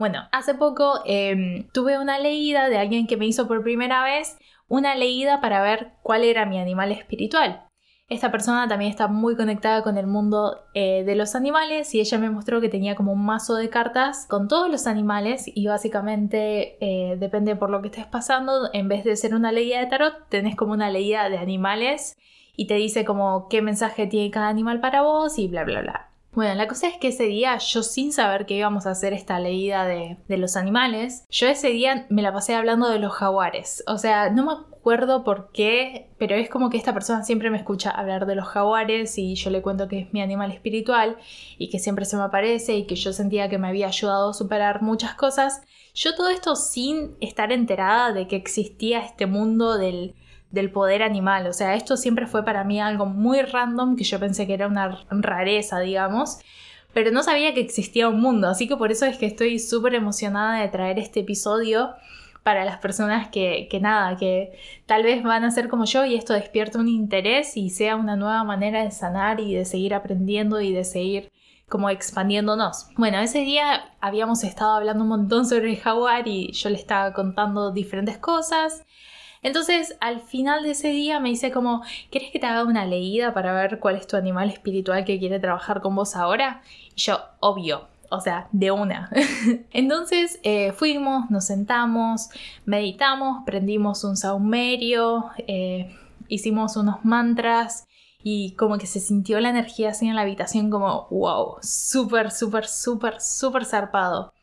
Bueno, 0.00 0.26
hace 0.32 0.54
poco 0.54 1.02
em, 1.04 1.68
tuve 1.74 1.98
una 1.98 2.18
leída 2.18 2.70
de 2.70 2.78
alguien 2.78 3.06
que 3.06 3.18
me 3.18 3.26
hizo 3.26 3.46
por 3.46 3.62
primera 3.62 4.02
vez 4.02 4.38
una 4.66 4.94
leída 4.94 5.42
para 5.42 5.60
ver 5.60 5.92
cuál 6.02 6.24
era 6.24 6.46
mi 6.46 6.58
animal 6.58 6.90
espiritual. 6.90 7.66
Esta 8.08 8.32
persona 8.32 8.66
también 8.66 8.90
está 8.90 9.08
muy 9.08 9.36
conectada 9.36 9.82
con 9.82 9.98
el 9.98 10.06
mundo 10.06 10.58
eh, 10.72 11.04
de 11.04 11.16
los 11.16 11.34
animales 11.34 11.94
y 11.94 12.00
ella 12.00 12.16
me 12.16 12.30
mostró 12.30 12.62
que 12.62 12.70
tenía 12.70 12.94
como 12.94 13.12
un 13.12 13.26
mazo 13.26 13.56
de 13.56 13.68
cartas 13.68 14.26
con 14.26 14.48
todos 14.48 14.70
los 14.70 14.86
animales 14.86 15.44
y 15.46 15.66
básicamente 15.66 16.78
eh, 16.80 17.18
depende 17.18 17.54
por 17.54 17.68
lo 17.68 17.82
que 17.82 17.88
estés 17.88 18.06
pasando, 18.06 18.70
en 18.72 18.88
vez 18.88 19.04
de 19.04 19.16
ser 19.16 19.34
una 19.34 19.52
leída 19.52 19.80
de 19.80 19.86
tarot, 19.86 20.30
tenés 20.30 20.56
como 20.56 20.72
una 20.72 20.88
leída 20.88 21.28
de 21.28 21.36
animales 21.36 22.16
y 22.56 22.66
te 22.68 22.76
dice 22.76 23.04
como 23.04 23.48
qué 23.50 23.60
mensaje 23.60 24.06
tiene 24.06 24.30
cada 24.30 24.48
animal 24.48 24.80
para 24.80 25.02
vos 25.02 25.38
y 25.38 25.46
bla 25.46 25.64
bla 25.64 25.82
bla. 25.82 26.09
Bueno, 26.32 26.54
la 26.54 26.68
cosa 26.68 26.86
es 26.86 26.96
que 26.96 27.08
ese 27.08 27.24
día, 27.24 27.58
yo 27.58 27.82
sin 27.82 28.12
saber 28.12 28.46
que 28.46 28.54
íbamos 28.54 28.86
a 28.86 28.92
hacer 28.92 29.12
esta 29.12 29.40
leída 29.40 29.84
de, 29.84 30.16
los 30.28 30.56
animales, 30.56 31.24
yo 31.28 31.48
ese 31.48 31.70
día 31.70 32.06
me 32.08 32.22
la 32.22 32.32
pasé 32.32 32.54
hablando 32.54 32.88
de 32.88 33.00
los 33.00 33.12
jaguares. 33.12 33.82
O 33.88 33.98
sea, 33.98 34.30
no 34.30 34.44
me 34.44 34.52
acuerdo 34.52 35.24
por 35.24 35.50
qué, 35.50 36.08
pero 36.18 36.36
es 36.36 36.48
como 36.48 36.70
que 36.70 36.76
esta 36.76 36.94
persona 36.94 37.24
siempre 37.24 37.50
me 37.50 37.56
escucha 37.58 37.90
hablar 37.90 38.26
de 38.26 38.36
los 38.36 38.46
jaguares 38.46 39.18
y 39.18 39.34
yo 39.34 39.50
le 39.50 39.60
cuento 39.60 39.88
que 39.88 39.98
es 39.98 40.12
mi 40.12 40.22
animal 40.22 40.52
espiritual 40.52 41.16
y 41.58 41.68
que 41.68 41.80
siempre 41.80 42.04
se 42.04 42.16
me 42.16 42.22
aparece 42.22 42.76
y 42.76 42.86
que 42.86 42.94
yo 42.94 43.12
sentía 43.12 43.48
que 43.48 43.58
me 43.58 43.66
había 43.66 43.88
ayudado 43.88 44.30
a 44.30 44.34
superar 44.34 44.82
muchas 44.82 45.14
cosas. 45.14 45.62
Yo 45.94 46.14
todo 46.14 46.28
esto 46.28 46.54
sin 46.54 47.16
estar 47.20 47.50
enterada 47.50 48.12
de 48.12 48.28
que 48.28 48.36
existía 48.36 49.00
este 49.04 49.26
mundo 49.26 49.78
del 49.78 50.14
del 50.50 50.70
poder 50.70 51.02
animal. 51.02 51.46
O 51.46 51.52
sea, 51.52 51.74
esto 51.74 51.96
siempre 51.96 52.26
fue 52.26 52.44
para 52.44 52.64
mí 52.64 52.80
algo 52.80 53.06
muy 53.06 53.42
random 53.42 53.96
que 53.96 54.04
yo 54.04 54.18
pensé 54.18 54.46
que 54.46 54.54
era 54.54 54.66
una 54.66 55.04
rareza, 55.10 55.80
digamos. 55.80 56.38
Pero 56.92 57.12
no 57.12 57.22
sabía 57.22 57.54
que 57.54 57.60
existía 57.60 58.08
un 58.08 58.20
mundo, 58.20 58.48
así 58.48 58.66
que 58.66 58.76
por 58.76 58.90
eso 58.90 59.06
es 59.06 59.16
que 59.16 59.26
estoy 59.26 59.60
súper 59.60 59.94
emocionada 59.94 60.60
de 60.60 60.68
traer 60.68 60.98
este 60.98 61.20
episodio 61.20 61.90
para 62.42 62.64
las 62.64 62.78
personas 62.78 63.28
que, 63.28 63.68
que, 63.70 63.80
nada, 63.80 64.16
que 64.16 64.58
tal 64.86 65.04
vez 65.04 65.22
van 65.22 65.44
a 65.44 65.50
ser 65.52 65.68
como 65.68 65.84
yo 65.84 66.04
y 66.04 66.16
esto 66.16 66.32
despierta 66.32 66.80
un 66.80 66.88
interés 66.88 67.56
y 67.56 67.70
sea 67.70 67.96
una 67.96 68.16
nueva 68.16 68.42
manera 68.42 68.82
de 68.82 68.90
sanar 68.90 69.38
y 69.40 69.54
de 69.54 69.64
seguir 69.64 69.94
aprendiendo 69.94 70.60
y 70.60 70.72
de 70.72 70.82
seguir 70.82 71.30
como 71.68 71.90
expandiéndonos. 71.90 72.88
Bueno, 72.96 73.18
ese 73.18 73.40
día 73.40 73.94
habíamos 74.00 74.42
estado 74.42 74.72
hablando 74.72 75.04
un 75.04 75.10
montón 75.10 75.46
sobre 75.46 75.70
el 75.70 75.78
jaguar 75.78 76.26
y 76.26 76.50
yo 76.52 76.70
le 76.70 76.76
estaba 76.76 77.12
contando 77.12 77.70
diferentes 77.70 78.18
cosas 78.18 78.84
entonces, 79.42 79.96
al 80.00 80.20
final 80.20 80.62
de 80.62 80.72
ese 80.72 80.88
día 80.88 81.18
me 81.20 81.30
dice 81.30 81.50
como, 81.50 81.82
¿quieres 82.10 82.30
que 82.30 82.38
te 82.38 82.46
haga 82.46 82.64
una 82.64 82.84
leída 82.84 83.32
para 83.32 83.52
ver 83.52 83.78
cuál 83.78 83.96
es 83.96 84.06
tu 84.06 84.16
animal 84.16 84.50
espiritual 84.50 85.04
que 85.04 85.18
quiere 85.18 85.40
trabajar 85.40 85.80
con 85.80 85.94
vos 85.94 86.14
ahora? 86.14 86.62
Y 86.94 87.00
yo, 87.00 87.20
obvio, 87.40 87.88
o 88.10 88.20
sea, 88.20 88.48
de 88.52 88.70
una. 88.70 89.10
Entonces 89.72 90.40
eh, 90.42 90.72
fuimos, 90.72 91.30
nos 91.30 91.46
sentamos, 91.46 92.28
meditamos, 92.66 93.42
prendimos 93.46 94.04
un 94.04 94.16
saumerio, 94.16 95.30
eh, 95.46 95.96
hicimos 96.28 96.76
unos 96.76 97.04
mantras 97.04 97.86
y 98.22 98.54
como 98.56 98.76
que 98.76 98.86
se 98.86 99.00
sintió 99.00 99.40
la 99.40 99.48
energía 99.48 99.90
así 99.90 100.06
en 100.06 100.16
la 100.16 100.22
habitación 100.22 100.70
como, 100.70 101.06
wow, 101.10 101.56
súper, 101.62 102.30
súper, 102.30 102.66
súper, 102.66 103.20
súper 103.20 103.64
zarpado. 103.64 104.34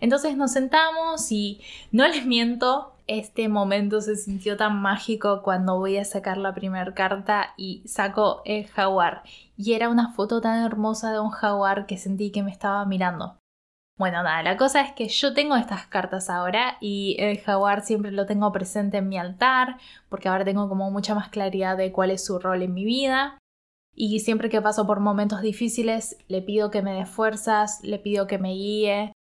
Entonces 0.00 0.36
nos 0.36 0.52
sentamos 0.52 1.30
y 1.32 1.60
no 1.92 2.06
les 2.06 2.26
miento, 2.26 2.93
este 3.06 3.48
momento 3.48 4.00
se 4.00 4.16
sintió 4.16 4.56
tan 4.56 4.80
mágico 4.80 5.42
cuando 5.42 5.78
voy 5.78 5.98
a 5.98 6.04
sacar 6.04 6.38
la 6.38 6.54
primera 6.54 6.94
carta 6.94 7.54
y 7.56 7.82
saco 7.86 8.42
el 8.44 8.66
jaguar. 8.66 9.22
Y 9.56 9.74
era 9.74 9.88
una 9.88 10.12
foto 10.12 10.40
tan 10.40 10.64
hermosa 10.64 11.12
de 11.12 11.20
un 11.20 11.30
jaguar 11.30 11.86
que 11.86 11.98
sentí 11.98 12.30
que 12.30 12.42
me 12.42 12.50
estaba 12.50 12.84
mirando. 12.86 13.38
Bueno, 13.96 14.24
nada, 14.24 14.42
la 14.42 14.56
cosa 14.56 14.80
es 14.80 14.92
que 14.92 15.06
yo 15.06 15.34
tengo 15.34 15.54
estas 15.54 15.86
cartas 15.86 16.28
ahora 16.28 16.78
y 16.80 17.16
el 17.20 17.38
jaguar 17.38 17.82
siempre 17.82 18.10
lo 18.10 18.26
tengo 18.26 18.50
presente 18.50 18.96
en 18.96 19.08
mi 19.08 19.18
altar 19.18 19.78
porque 20.08 20.28
ahora 20.28 20.44
tengo 20.44 20.68
como 20.68 20.90
mucha 20.90 21.14
más 21.14 21.28
claridad 21.28 21.76
de 21.76 21.92
cuál 21.92 22.10
es 22.10 22.24
su 22.24 22.40
rol 22.40 22.62
en 22.62 22.74
mi 22.74 22.84
vida. 22.84 23.38
Y 23.94 24.18
siempre 24.18 24.50
que 24.50 24.60
paso 24.60 24.86
por 24.86 24.98
momentos 24.98 25.42
difíciles 25.42 26.16
le 26.26 26.42
pido 26.42 26.72
que 26.72 26.82
me 26.82 26.92
dé 26.92 27.06
fuerzas, 27.06 27.78
le 27.84 28.00
pido 28.00 28.26
que 28.26 28.38
me 28.38 28.54
guíe, 28.54 29.12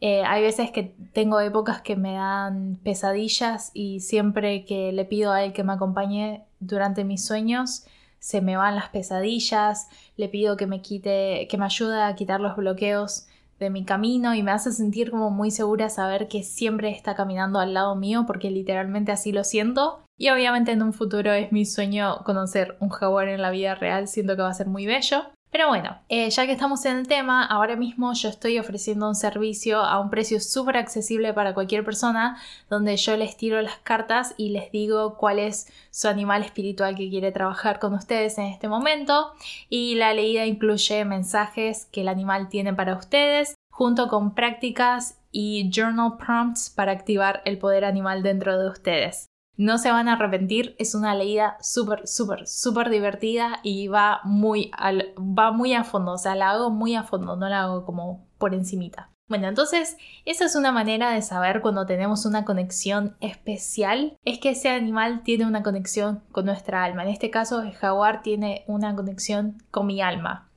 eh, 0.00 0.22
hay 0.24 0.42
veces 0.42 0.70
que 0.70 0.94
tengo 1.12 1.40
épocas 1.40 1.82
que 1.82 1.94
me 1.94 2.14
dan 2.14 2.80
pesadillas 2.82 3.70
y 3.74 4.00
siempre 4.00 4.64
que 4.64 4.92
le 4.92 5.04
pido 5.04 5.30
a 5.30 5.44
él 5.44 5.52
que 5.52 5.62
me 5.62 5.74
acompañe 5.74 6.44
durante 6.58 7.04
mis 7.04 7.24
sueños, 7.24 7.84
se 8.18 8.40
me 8.40 8.56
van 8.56 8.76
las 8.76 8.88
pesadillas, 8.88 9.88
le 10.16 10.28
pido 10.28 10.56
que 10.56 10.66
me 10.66 10.80
quite, 10.80 11.46
que 11.48 11.58
me 11.58 11.66
ayude 11.66 12.02
a 12.02 12.14
quitar 12.14 12.40
los 12.40 12.56
bloqueos 12.56 13.26
de 13.58 13.68
mi 13.68 13.84
camino 13.84 14.34
y 14.34 14.42
me 14.42 14.52
hace 14.52 14.72
sentir 14.72 15.10
como 15.10 15.30
muy 15.30 15.50
segura 15.50 15.90
saber 15.90 16.28
que 16.28 16.42
siempre 16.42 16.90
está 16.90 17.14
caminando 17.14 17.58
al 17.58 17.74
lado 17.74 17.94
mío 17.94 18.24
porque 18.26 18.50
literalmente 18.50 19.12
así 19.12 19.32
lo 19.32 19.44
siento. 19.44 20.00
Y 20.18 20.30
obviamente 20.30 20.72
en 20.72 20.82
un 20.82 20.94
futuro 20.94 21.32
es 21.32 21.52
mi 21.52 21.66
sueño 21.66 22.22
conocer 22.24 22.76
un 22.80 22.88
jaguar 22.88 23.28
en 23.28 23.42
la 23.42 23.50
vida 23.50 23.74
real, 23.74 24.08
siento 24.08 24.34
que 24.34 24.42
va 24.42 24.50
a 24.50 24.54
ser 24.54 24.66
muy 24.66 24.86
bello. 24.86 25.24
Pero 25.50 25.66
bueno, 25.66 25.98
eh, 26.08 26.30
ya 26.30 26.46
que 26.46 26.52
estamos 26.52 26.84
en 26.84 26.98
el 26.98 27.08
tema, 27.08 27.44
ahora 27.44 27.74
mismo 27.74 28.12
yo 28.12 28.28
estoy 28.28 28.58
ofreciendo 28.60 29.08
un 29.08 29.16
servicio 29.16 29.80
a 29.80 29.98
un 29.98 30.08
precio 30.08 30.38
súper 30.38 30.76
accesible 30.76 31.34
para 31.34 31.54
cualquier 31.54 31.84
persona, 31.84 32.38
donde 32.68 32.96
yo 32.96 33.16
les 33.16 33.36
tiro 33.36 33.60
las 33.60 33.78
cartas 33.78 34.34
y 34.36 34.50
les 34.50 34.70
digo 34.70 35.16
cuál 35.16 35.40
es 35.40 35.66
su 35.90 36.06
animal 36.06 36.44
espiritual 36.44 36.94
que 36.94 37.10
quiere 37.10 37.32
trabajar 37.32 37.80
con 37.80 37.94
ustedes 37.94 38.38
en 38.38 38.44
este 38.44 38.68
momento. 38.68 39.32
Y 39.68 39.96
la 39.96 40.14
leída 40.14 40.46
incluye 40.46 41.04
mensajes 41.04 41.86
que 41.86 42.02
el 42.02 42.08
animal 42.08 42.48
tiene 42.48 42.72
para 42.72 42.94
ustedes, 42.94 43.56
junto 43.70 44.06
con 44.06 44.34
prácticas 44.36 45.18
y 45.32 45.68
journal 45.72 46.16
prompts 46.16 46.70
para 46.70 46.92
activar 46.92 47.42
el 47.44 47.58
poder 47.58 47.84
animal 47.84 48.22
dentro 48.22 48.56
de 48.56 48.68
ustedes. 48.68 49.29
No 49.60 49.76
se 49.76 49.92
van 49.92 50.08
a 50.08 50.14
arrepentir, 50.14 50.74
es 50.78 50.94
una 50.94 51.14
leída 51.14 51.58
súper, 51.60 52.08
súper, 52.08 52.48
súper 52.48 52.88
divertida 52.88 53.60
y 53.62 53.88
va 53.88 54.22
muy, 54.24 54.70
al, 54.72 55.12
va 55.18 55.52
muy 55.52 55.74
a 55.74 55.84
fondo, 55.84 56.12
o 56.12 56.16
sea, 56.16 56.34
la 56.34 56.52
hago 56.52 56.70
muy 56.70 56.94
a 56.94 57.02
fondo, 57.02 57.36
no 57.36 57.46
la 57.46 57.64
hago 57.64 57.84
como 57.84 58.26
por 58.38 58.54
encimita. 58.54 59.10
Bueno, 59.28 59.48
entonces 59.48 59.98
esa 60.24 60.46
es 60.46 60.56
una 60.56 60.72
manera 60.72 61.10
de 61.10 61.20
saber 61.20 61.60
cuando 61.60 61.84
tenemos 61.84 62.24
una 62.24 62.46
conexión 62.46 63.18
especial, 63.20 64.16
es 64.24 64.38
que 64.38 64.52
ese 64.52 64.70
animal 64.70 65.24
tiene 65.24 65.44
una 65.44 65.62
conexión 65.62 66.22
con 66.32 66.46
nuestra 66.46 66.82
alma. 66.82 67.02
En 67.02 67.10
este 67.10 67.28
caso, 67.28 67.60
el 67.60 67.74
jaguar 67.74 68.22
tiene 68.22 68.64
una 68.66 68.96
conexión 68.96 69.62
con 69.70 69.86
mi 69.86 70.00
alma. 70.00 70.48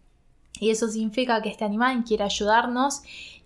Y 0.62 0.70
eso 0.70 0.88
significa 0.88 1.42
que 1.42 1.50
este 1.50 1.66
animal 1.66 2.06
quiere 2.06 2.24
ayudarnos 2.24 3.02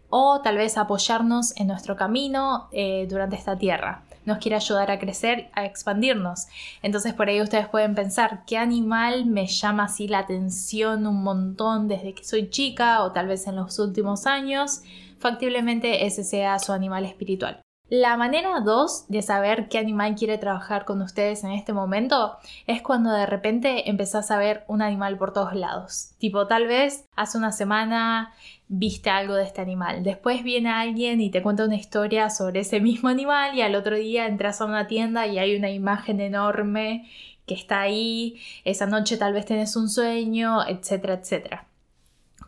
o 0.09 0.39
tal 0.43 0.57
vez 0.57 0.77
apoyarnos 0.77 1.57
en 1.57 1.65
nuestro 1.65 1.95
camino 1.95 2.69
eh, 2.71 3.07
durante 3.09 3.37
esta 3.37 3.57
tierra. 3.57 4.03
Nos 4.27 4.39
quiere 4.39 4.57
ayudar 4.57 4.91
a 4.91 5.00
crecer, 5.00 5.50
a 5.53 5.65
expandirnos. 5.65 6.48
Entonces 6.84 7.13
por 7.13 7.29
ahí 7.29 7.41
ustedes 7.41 7.69
pueden 7.69 7.96
pensar, 7.96 8.43
¿qué 8.46 8.57
animal 8.57 9.25
me 9.25 9.48
llama 9.48 9.86
así 9.86 10.10
la 10.10 10.19
atención 10.19 11.07
un 11.07 11.24
montón 11.24 11.88
desde 11.88 12.13
que 12.13 12.25
soy 12.25 12.50
chica 12.50 13.03
o 13.03 13.13
tal 13.13 13.27
vez 13.27 13.48
en 13.48 13.55
los 13.55 13.79
últimos 13.79 14.27
años? 14.27 14.81
Factiblemente 15.17 16.05
ese 16.05 16.25
sea 16.25 16.60
su 16.60 16.74
animal 16.74 17.05
espiritual. 17.05 17.62
La 17.89 18.17
manera 18.17 18.60
2 18.60 19.06
de 19.08 19.22
saber 19.22 19.70
qué 19.70 19.77
animal 19.77 20.15
quiere 20.15 20.38
trabajar 20.38 20.84
con 20.84 21.01
ustedes 21.01 21.46
en 21.46 21.51
este 21.51 21.72
momento 21.72 22.36
es 22.65 22.82
cuando 22.82 23.12
de 23.12 23.25
repente 23.25 23.89
empezás 23.89 24.29
a 24.29 24.38
ver 24.38 24.65
un 24.67 24.82
animal 24.82 25.17
por 25.17 25.32
todos 25.32 25.53
lados. 25.53 26.12
Tipo, 26.17 26.48
tal 26.48 26.67
vez 26.67 27.06
hace 27.15 27.38
una 27.38 27.53
semana 27.53 28.34
viste 28.67 29.10
algo 29.10 29.36
de 29.36 29.46
este 29.46 29.62
animal. 29.62 30.03
Después 30.03 30.44
viene 30.44 30.70
alguien 30.70 31.22
y 31.22 31.32
te 31.32 31.41
cuenta 31.41 31.63
una 31.63 31.77
historia 31.77 32.29
sobre 32.29 32.60
ese 32.60 32.82
mismo 32.82 33.08
animal 33.08 33.56
y 33.56 33.62
al 33.62 33.74
otro 33.74 33.96
día 33.96 34.27
entras 34.27 34.60
a 34.60 34.65
una 34.65 34.88
tienda 34.88 35.25
y 35.25 35.39
hay 35.39 35.56
una 35.56 35.70
imagen 35.70 36.20
enorme 36.20 37.10
que 37.46 37.53
está 37.53 37.79
ahí. 37.79 38.38
Esa 38.65 38.86
noche 38.86 39.15
tal 39.15 39.32
vez 39.32 39.46
tenés 39.46 39.77
un 39.77 39.88
sueño, 39.88 40.67
etcétera, 40.67 41.13
etcétera. 41.13 41.67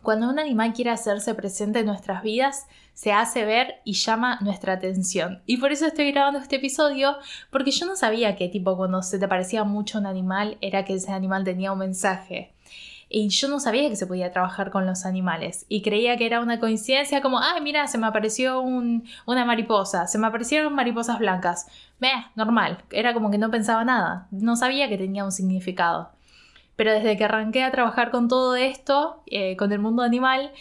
Cuando 0.02 0.28
un 0.28 0.38
animal 0.38 0.74
quiere 0.74 0.90
hacerse 0.90 1.34
presente 1.34 1.80
en 1.80 1.86
nuestras 1.86 2.22
vidas, 2.22 2.66
se 2.94 3.12
hace 3.12 3.44
ver 3.44 3.76
y 3.84 3.94
llama 3.94 4.38
nuestra 4.40 4.74
atención. 4.74 5.42
Y 5.46 5.56
por 5.56 5.72
eso 5.72 5.86
estoy 5.86 6.12
grabando 6.12 6.38
este 6.38 6.56
episodio, 6.56 7.16
porque 7.50 7.70
yo 7.70 7.86
no 7.86 7.96
sabía 7.96 8.36
que 8.36 8.48
tipo 8.48 8.76
cuando 8.76 9.02
se 9.02 9.18
te 9.18 9.28
parecía 9.28 9.64
mucho 9.64 9.98
un 9.98 10.06
animal 10.06 10.58
era 10.60 10.84
que 10.84 10.94
ese 10.94 11.12
animal 11.12 11.44
tenía 11.44 11.72
un 11.72 11.78
mensaje. 11.78 12.52
Y 13.12 13.28
yo 13.28 13.48
no 13.48 13.58
sabía 13.58 13.88
que 13.88 13.96
se 13.96 14.06
podía 14.06 14.30
trabajar 14.30 14.70
con 14.70 14.86
los 14.86 15.04
animales. 15.04 15.66
Y 15.68 15.82
creía 15.82 16.16
que 16.16 16.26
era 16.26 16.40
una 16.40 16.60
coincidencia 16.60 17.20
como, 17.20 17.40
ay, 17.40 17.60
mira, 17.60 17.88
se 17.88 17.98
me 17.98 18.06
apareció 18.06 18.60
una 18.60 19.44
mariposa, 19.44 20.06
se 20.06 20.16
me 20.16 20.28
aparecieron 20.28 20.72
mariposas 20.74 21.18
blancas. 21.18 21.66
Meh, 21.98 22.26
normal. 22.36 22.84
Era 22.92 23.12
como 23.12 23.32
que 23.32 23.38
no 23.38 23.50
pensaba 23.50 23.84
nada. 23.84 24.28
No 24.30 24.54
sabía 24.54 24.88
que 24.88 24.96
tenía 24.96 25.24
un 25.24 25.32
significado. 25.32 26.10
Pero 26.76 26.92
desde 26.92 27.16
que 27.16 27.24
arranqué 27.24 27.64
a 27.64 27.72
trabajar 27.72 28.12
con 28.12 28.28
todo 28.28 28.54
esto, 28.54 29.24
eh, 29.26 29.56
con 29.56 29.72
el 29.72 29.80
mundo 29.80 30.04
animal, 30.04 30.52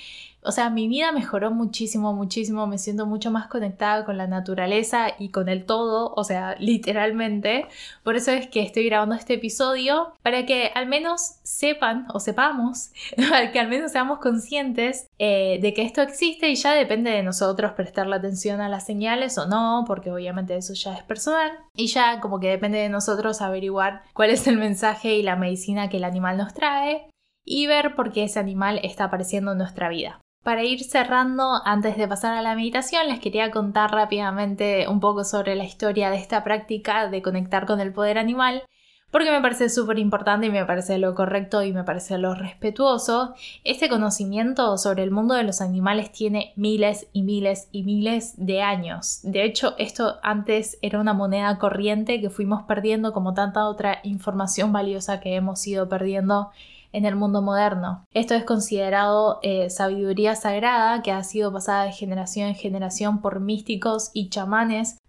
o 0.42 0.52
sea, 0.52 0.70
mi 0.70 0.88
vida 0.88 1.12
mejoró 1.12 1.52
muchísimo, 1.52 2.14
muchísimo, 2.14 2.66
me 2.66 2.78
siento 2.78 3.06
mucho 3.06 3.30
más 3.30 3.48
conectada 3.48 4.06
con 4.06 4.18
la 4.18 4.28
naturaleza 4.28 5.10
y 5.20 5.30
con 5.30 5.50
el 5.50 5.66
todo, 5.66 6.14
o 6.16 6.24
sea, 6.24 6.56
literalmente. 6.60 7.68
Por 8.04 8.16
eso 8.16 8.32
es 8.32 8.48
que 8.48 8.62
estoy 8.62 8.86
grabando 8.86 9.16
este 9.16 9.34
episodio, 9.34 10.14
para 10.24 10.46
que 10.46 10.72
al 10.74 10.88
menos 10.88 11.36
sepan 11.44 12.08
o 12.14 12.20
sepamos, 12.20 12.92
para 13.30 13.52
que 13.52 13.60
al 13.60 13.68
menos 13.68 13.92
seamos 13.92 14.20
conscientes 14.20 15.08
eh, 15.18 15.60
de 15.62 15.74
que 15.74 15.82
esto 15.82 16.02
existe 16.02 16.50
y 16.50 16.56
ya 16.56 16.74
depende 16.74 17.12
de 17.12 17.24
nosotros 17.24 17.74
prestarle 17.74 18.16
atención 18.16 18.62
a 18.62 18.70
las 18.70 18.86
señales 18.86 19.38
o 19.38 19.46
no, 19.46 19.84
porque 19.88 20.12
obviamente 20.12 20.56
eso 20.56 20.74
ya 20.74 20.94
es 20.94 21.04
personal. 21.04 21.52
Y 21.76 21.88
ya 21.88 22.22
como 22.22 22.40
que 22.40 22.50
depende 22.50 22.80
de 22.80 22.90
nosotros 22.90 23.42
averiguar 23.42 24.04
cuál 24.14 24.30
es 24.30 24.48
el 24.48 24.58
mensaje 24.58 25.16
y 25.16 25.22
la 25.22 25.36
medicina 25.36 25.90
que 25.90 25.98
el 25.98 26.04
animal 26.06 26.38
nos 26.38 26.54
trae 26.54 27.10
y 27.46 27.68
ver 27.68 27.96
por 27.96 28.12
qué 28.12 28.24
ese 28.24 28.40
animal 28.40 28.80
está 28.84 29.06
apareciendo 29.06 29.52
en 29.52 29.58
nuestra 29.58 29.90
vida. 29.90 30.22
Para 30.44 30.64
ir 30.64 30.84
cerrando, 30.84 31.62
antes 31.66 31.98
de 31.98 32.08
pasar 32.08 32.34
a 32.34 32.42
la 32.42 32.56
meditación, 32.56 33.08
les 33.08 33.20
quería 33.20 33.52
contar 33.52 33.92
rápidamente 33.92 34.88
un 34.88 35.00
poco 35.02 35.26
sobre 35.26 35.56
la 35.56 35.66
historia 35.66 36.10
de 36.10 36.18
esta 36.18 36.44
práctica 36.46 37.10
de 37.10 37.22
conectar 37.22 37.66
con 37.66 37.82
el 37.82 37.92
poder 37.92 38.18
animal, 38.18 38.64
porque 39.12 39.32
me 39.32 39.42
parece 39.42 39.70
súper 39.70 40.00
importante 40.00 40.48
y 40.48 40.50
me 40.52 40.66
parece 40.66 40.98
lo 40.98 41.14
correcto 41.14 41.64
y 41.64 41.74
me 41.74 41.84
parece 41.84 42.18
lo 42.18 42.36
respetuoso. 42.36 43.34
Este 43.66 43.90
conocimiento 43.90 44.78
sobre 44.78 45.04
el 45.04 45.12
mundo 45.12 45.34
de 45.34 45.44
los 45.44 45.62
animales 45.62 46.12
tiene 46.12 46.54
miles 46.56 47.08
y 47.12 47.24
miles 47.24 47.68
y 47.72 47.84
miles 47.84 48.34
de 48.38 48.62
años. 48.62 49.20
De 49.24 49.44
hecho, 49.44 49.76
esto 49.78 50.20
antes 50.24 50.78
era 50.82 51.02
una 51.02 51.14
moneda 51.14 51.58
corriente 51.58 52.22
que 52.22 52.30
fuimos 52.30 52.64
perdiendo 52.64 53.12
como 53.12 53.34
tanta 53.34 53.68
otra 53.68 54.00
información 54.04 54.72
valiosa 54.72 55.20
que 55.20 55.36
hemos 55.36 55.66
ido 55.68 55.90
perdiendo 55.90 56.52
en 56.92 57.06
el 57.06 57.16
mundo 57.16 57.42
moderno. 57.42 58.06
Esto 58.12 58.36
es 58.36 58.44
considerado 58.44 59.40
eh, 59.44 59.70
sabiduría 59.70 60.36
sagrada 60.36 61.02
que 61.02 61.12
ha 61.12 61.24
sido 61.24 61.52
pasada 61.52 61.86
de 61.86 61.92
generación 61.92 62.50
en 62.50 62.56
generación 62.56 63.22
por 63.22 63.40
místicos 63.40 64.12
y 64.14 64.30
chamanes, 64.30 65.00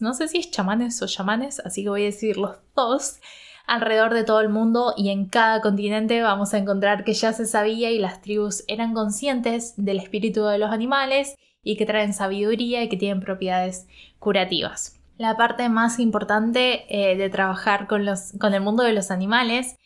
no 0.00 0.14
sé 0.14 0.28
si 0.28 0.38
es 0.38 0.50
chamanes 0.50 1.00
o 1.02 1.06
chamanes, 1.06 1.60
así 1.60 1.82
que 1.82 1.90
voy 1.90 2.02
a 2.02 2.06
decir 2.06 2.36
los 2.36 2.56
dos, 2.74 3.20
alrededor 3.66 4.14
de 4.14 4.24
todo 4.24 4.40
el 4.40 4.48
mundo 4.48 4.94
y 4.96 5.10
en 5.10 5.26
cada 5.26 5.60
continente 5.60 6.22
vamos 6.22 6.54
a 6.54 6.58
encontrar 6.58 7.04
que 7.04 7.14
ya 7.14 7.32
se 7.32 7.46
sabía 7.46 7.90
y 7.90 7.98
las 7.98 8.22
tribus 8.22 8.64
eran 8.68 8.94
conscientes 8.94 9.74
del 9.76 9.98
espíritu 9.98 10.44
de 10.44 10.58
los 10.58 10.70
animales 10.70 11.34
y 11.62 11.76
que 11.76 11.86
traen 11.86 12.12
sabiduría 12.12 12.82
y 12.82 12.88
que 12.88 12.96
tienen 12.96 13.20
propiedades 13.20 13.88
curativas. 14.18 15.00
La 15.18 15.36
parte 15.36 15.68
más 15.68 15.98
importante 15.98 16.84
eh, 16.88 17.16
de 17.16 17.28
trabajar 17.28 17.88
con, 17.88 18.04
los, 18.04 18.32
con 18.38 18.54
el 18.54 18.60
mundo 18.60 18.82
de 18.82 18.92
los 18.92 19.10
animales 19.10 19.76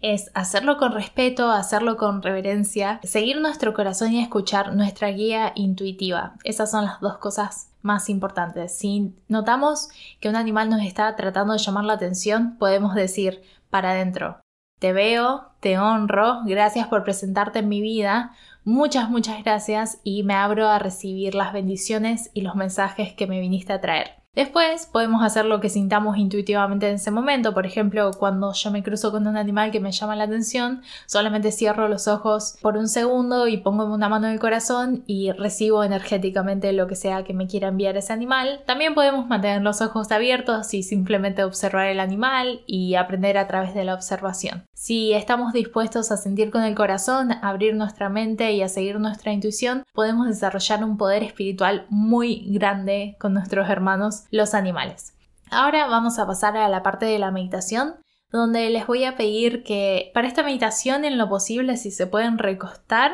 es 0.00 0.30
hacerlo 0.34 0.76
con 0.76 0.92
respeto, 0.92 1.50
hacerlo 1.50 1.96
con 1.96 2.22
reverencia, 2.22 3.00
seguir 3.02 3.40
nuestro 3.40 3.74
corazón 3.74 4.12
y 4.12 4.22
escuchar 4.22 4.74
nuestra 4.74 5.08
guía 5.08 5.52
intuitiva. 5.54 6.34
Esas 6.44 6.70
son 6.70 6.84
las 6.84 7.00
dos 7.00 7.18
cosas 7.18 7.70
más 7.82 8.08
importantes. 8.08 8.76
Si 8.76 9.14
notamos 9.28 9.88
que 10.20 10.28
un 10.28 10.36
animal 10.36 10.70
nos 10.70 10.82
está 10.82 11.14
tratando 11.16 11.52
de 11.52 11.58
llamar 11.58 11.84
la 11.84 11.94
atención, 11.94 12.56
podemos 12.58 12.94
decir 12.94 13.42
para 13.70 13.90
adentro, 13.92 14.40
te 14.78 14.92
veo, 14.92 15.52
te 15.60 15.78
honro, 15.78 16.40
gracias 16.44 16.88
por 16.88 17.04
presentarte 17.04 17.58
en 17.58 17.68
mi 17.68 17.82
vida, 17.82 18.32
muchas, 18.64 19.10
muchas 19.10 19.42
gracias 19.44 20.00
y 20.04 20.22
me 20.22 20.34
abro 20.34 20.68
a 20.68 20.78
recibir 20.78 21.34
las 21.34 21.52
bendiciones 21.52 22.30
y 22.32 22.40
los 22.40 22.54
mensajes 22.54 23.12
que 23.12 23.26
me 23.26 23.40
viniste 23.40 23.74
a 23.74 23.80
traer. 23.80 24.19
Después 24.32 24.86
podemos 24.86 25.24
hacer 25.24 25.44
lo 25.44 25.58
que 25.58 25.68
sintamos 25.68 26.16
intuitivamente 26.16 26.88
en 26.88 26.94
ese 26.94 27.10
momento. 27.10 27.52
Por 27.52 27.66
ejemplo, 27.66 28.12
cuando 28.16 28.52
yo 28.52 28.70
me 28.70 28.84
cruzo 28.84 29.10
con 29.10 29.26
un 29.26 29.36
animal 29.36 29.72
que 29.72 29.80
me 29.80 29.90
llama 29.90 30.14
la 30.14 30.24
atención, 30.24 30.82
solamente 31.06 31.50
cierro 31.50 31.88
los 31.88 32.06
ojos 32.06 32.56
por 32.62 32.76
un 32.76 32.86
segundo 32.86 33.48
y 33.48 33.56
pongo 33.56 33.84
una 33.92 34.08
mano 34.08 34.28
en 34.28 34.34
el 34.34 34.38
corazón 34.38 35.02
y 35.08 35.32
recibo 35.32 35.82
energéticamente 35.82 36.72
lo 36.72 36.86
que 36.86 36.94
sea 36.94 37.24
que 37.24 37.34
me 37.34 37.48
quiera 37.48 37.68
enviar 37.68 37.96
ese 37.96 38.12
animal. 38.12 38.62
También 38.66 38.94
podemos 38.94 39.26
mantener 39.26 39.62
los 39.62 39.80
ojos 39.80 40.12
abiertos 40.12 40.72
y 40.74 40.84
simplemente 40.84 41.42
observar 41.42 41.88
el 41.88 41.98
animal 41.98 42.60
y 42.66 42.94
aprender 42.94 43.36
a 43.36 43.48
través 43.48 43.74
de 43.74 43.82
la 43.82 43.94
observación. 43.94 44.64
Si 44.82 45.12
estamos 45.12 45.52
dispuestos 45.52 46.10
a 46.10 46.16
sentir 46.16 46.50
con 46.50 46.62
el 46.62 46.74
corazón, 46.74 47.32
a 47.32 47.50
abrir 47.50 47.74
nuestra 47.74 48.08
mente 48.08 48.52
y 48.52 48.62
a 48.62 48.68
seguir 48.70 48.98
nuestra 48.98 49.30
intuición, 49.30 49.84
podemos 49.92 50.26
desarrollar 50.26 50.82
un 50.84 50.96
poder 50.96 51.22
espiritual 51.22 51.84
muy 51.90 52.46
grande 52.48 53.14
con 53.20 53.34
nuestros 53.34 53.68
hermanos 53.68 54.24
los 54.30 54.54
animales. 54.54 55.12
Ahora 55.50 55.86
vamos 55.86 56.18
a 56.18 56.26
pasar 56.26 56.56
a 56.56 56.66
la 56.70 56.82
parte 56.82 57.04
de 57.04 57.18
la 57.18 57.30
meditación, 57.30 57.96
donde 58.32 58.70
les 58.70 58.86
voy 58.86 59.04
a 59.04 59.18
pedir 59.18 59.64
que 59.64 60.10
para 60.14 60.26
esta 60.26 60.42
meditación 60.42 61.04
en 61.04 61.18
lo 61.18 61.28
posible 61.28 61.76
si 61.76 61.90
se 61.90 62.06
pueden 62.06 62.38
recostar 62.38 63.12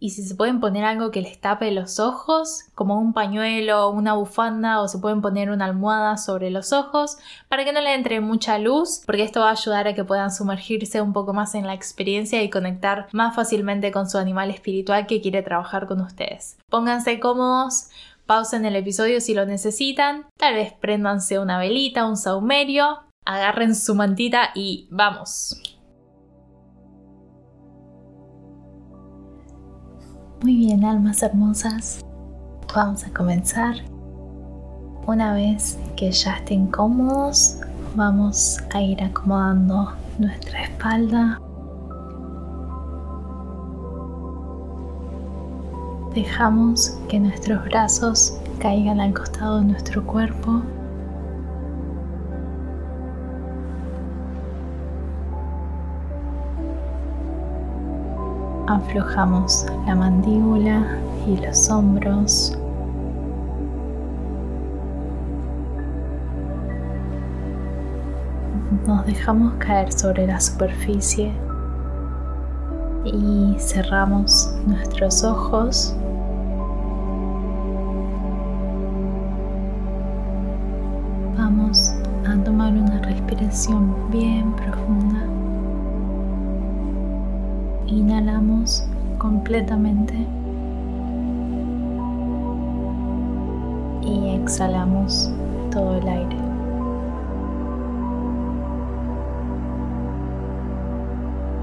y 0.00 0.10
si 0.10 0.22
se 0.22 0.34
pueden 0.34 0.60
poner 0.60 0.84
algo 0.84 1.10
que 1.10 1.20
les 1.20 1.40
tape 1.40 1.70
los 1.72 1.98
ojos, 1.98 2.64
como 2.74 2.98
un 2.98 3.12
pañuelo, 3.12 3.90
una 3.90 4.14
bufanda 4.14 4.80
o 4.80 4.88
se 4.88 4.98
pueden 4.98 5.20
poner 5.20 5.50
una 5.50 5.64
almohada 5.64 6.16
sobre 6.16 6.50
los 6.50 6.72
ojos 6.72 7.18
para 7.48 7.64
que 7.64 7.72
no 7.72 7.80
le 7.80 7.94
entre 7.94 8.20
mucha 8.20 8.58
luz, 8.58 9.02
porque 9.06 9.24
esto 9.24 9.40
va 9.40 9.48
a 9.48 9.52
ayudar 9.52 9.88
a 9.88 9.94
que 9.94 10.04
puedan 10.04 10.30
sumergirse 10.30 11.02
un 11.02 11.12
poco 11.12 11.32
más 11.32 11.54
en 11.54 11.66
la 11.66 11.74
experiencia 11.74 12.42
y 12.42 12.50
conectar 12.50 13.08
más 13.12 13.34
fácilmente 13.34 13.90
con 13.90 14.08
su 14.08 14.18
animal 14.18 14.50
espiritual 14.50 15.06
que 15.06 15.20
quiere 15.20 15.42
trabajar 15.42 15.86
con 15.86 16.00
ustedes. 16.00 16.58
Pónganse 16.70 17.18
cómodos, 17.18 17.88
pausen 18.26 18.64
el 18.66 18.76
episodio 18.76 19.20
si 19.20 19.34
lo 19.34 19.46
necesitan, 19.46 20.26
tal 20.36 20.54
vez 20.54 20.72
préndanse 20.74 21.38
una 21.38 21.58
velita, 21.58 22.06
un 22.06 22.16
saumerio, 22.16 23.00
agarren 23.24 23.74
su 23.74 23.94
mantita 23.94 24.50
y 24.54 24.86
vamos. 24.90 25.77
Muy 30.42 30.56
bien, 30.56 30.84
almas 30.84 31.22
hermosas, 31.22 32.04
vamos 32.74 33.04
a 33.04 33.10
comenzar. 33.10 33.76
Una 35.06 35.32
vez 35.32 35.78
que 35.96 36.12
ya 36.12 36.36
estén 36.36 36.66
cómodos, 36.68 37.58
vamos 37.96 38.58
a 38.72 38.80
ir 38.80 39.02
acomodando 39.02 39.92
nuestra 40.18 40.62
espalda 40.64 41.40
Dejamos 46.14 46.98
que 47.08 47.20
nuestros 47.20 47.64
brazos 47.66 48.40
caigan 48.58 49.00
al 49.00 49.14
costado 49.14 49.60
de 49.60 49.66
nuestro 49.66 50.04
cuerpo. 50.04 50.62
aflojamos 58.68 59.66
la 59.86 59.94
mandíbula 59.94 60.86
y 61.26 61.38
los 61.38 61.70
hombros. 61.70 62.56
Nos 68.86 69.06
dejamos 69.06 69.54
caer 69.54 69.90
sobre 69.92 70.26
la 70.26 70.38
superficie 70.38 71.32
y 73.04 73.56
cerramos 73.58 74.54
nuestros 74.66 75.24
ojos. 75.24 75.96
Vamos 81.38 81.94
a 82.26 82.44
tomar 82.44 82.72
una 82.72 83.00
respiración 83.00 84.10
bien 84.10 84.52
profunda. 84.52 85.37
Inhalamos 87.90 88.86
completamente 89.16 90.14
y 94.02 94.28
exhalamos 94.28 95.32
todo 95.70 95.96
el 95.96 96.06
aire. 96.06 96.36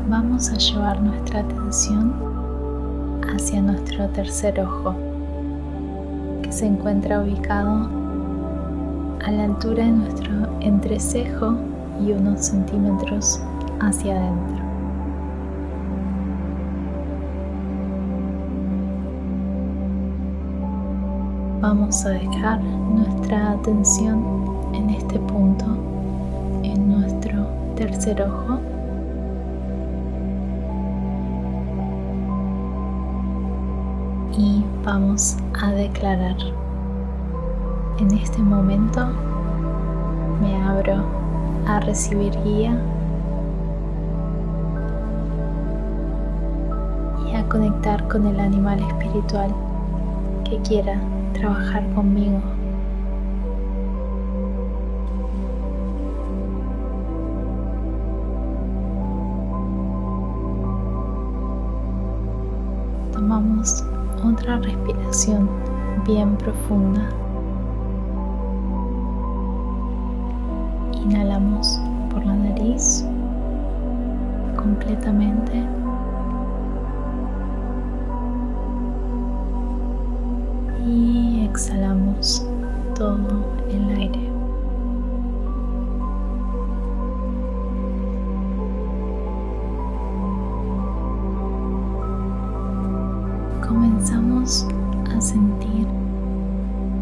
Vamos 0.09 0.49
a 0.49 0.55
llevar 0.55 0.99
nuestra 0.99 1.41
atención 1.41 2.15
hacia 3.31 3.61
nuestro 3.61 4.09
tercer 4.09 4.59
ojo, 4.61 4.95
que 6.41 6.51
se 6.51 6.65
encuentra 6.65 7.21
ubicado 7.21 7.87
a 9.23 9.31
la 9.31 9.43
altura 9.43 9.85
de 9.85 9.91
nuestro 9.91 10.31
entrecejo 10.61 11.53
y 12.03 12.13
unos 12.13 12.47
centímetros 12.47 13.39
hacia 13.79 14.15
adentro. 14.15 14.64
Vamos 21.67 22.05
a 22.05 22.09
dejar 22.09 22.63
nuestra 22.63 23.53
atención 23.53 24.23
en 24.71 24.87
este 24.91 25.17
punto, 25.17 25.65
en 26.61 26.89
nuestro 26.89 27.47
tercer 27.75 28.21
ojo. 28.21 28.59
Y 34.37 34.63
vamos 34.83 35.37
a 35.59 35.71
declarar. 35.71 36.37
En 37.97 38.11
este 38.11 38.43
momento 38.43 39.07
me 40.43 40.61
abro 40.61 41.03
a 41.65 41.79
recibir 41.79 42.31
guía 42.43 42.79
y 47.25 47.33
a 47.33 47.43
conectar 47.49 48.07
con 48.07 48.27
el 48.27 48.39
animal 48.39 48.79
espiritual 48.81 49.49
que 50.43 50.59
quiera 50.59 51.01
trabajar 51.35 51.83
conmigo. 51.93 52.41
Tomamos 63.11 63.83
otra 64.23 64.57
respiración 64.57 65.49
bien 66.05 66.35
profunda. 66.37 67.09
Inhalamos 71.03 71.79
por 72.11 72.25
la 72.25 72.35
nariz 72.35 73.05
completamente. 74.55 75.84
Todo 82.95 83.43
el 83.69 83.89
aire. 83.89 84.29
Comenzamos 93.67 94.65
a 95.15 95.21
sentir 95.21 95.87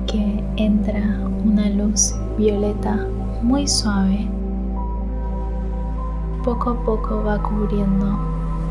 que 0.08 0.44
entra 0.58 1.20
una 1.46 1.70
luz 1.70 2.16
violeta 2.38 3.08
muy 3.42 3.68
suave. 3.68 4.28
Poco 6.44 6.72
a 6.72 6.84
poco 6.84 7.24
va 7.24 7.42
cubriendo 7.42 8.18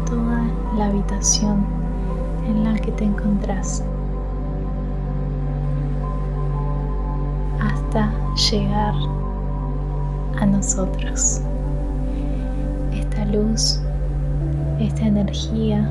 toda 0.07 0.43
la 0.77 0.87
habitación 0.87 1.65
en 2.47 2.65
la 2.65 2.75
que 2.75 2.91
te 2.93 3.05
encontrás. 3.05 3.85
Llegar 7.93 8.95
a 10.41 10.47
nosotros. 10.47 11.43
Esta 12.91 13.27
luz, 13.27 13.83
esta 14.81 15.03
energía 15.03 15.91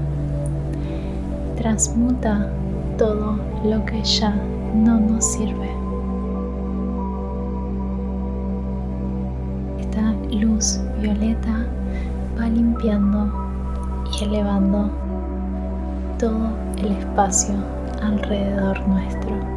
transmuta 1.57 2.49
todo 2.97 3.37
lo 3.63 3.85
que 3.85 4.03
ya 4.03 4.33
no 4.73 4.99
nos 4.99 5.23
sirve. 5.33 5.69
Esta 9.79 10.13
luz 10.31 10.79
violeta 10.99 11.67
va 12.35 12.49
limpiando 12.49 13.31
y 14.11 14.23
elevando 14.23 14.89
todo 16.17 16.49
el 16.77 16.93
espacio 16.93 17.53
alrededor 18.01 18.87
nuestro. 18.87 19.50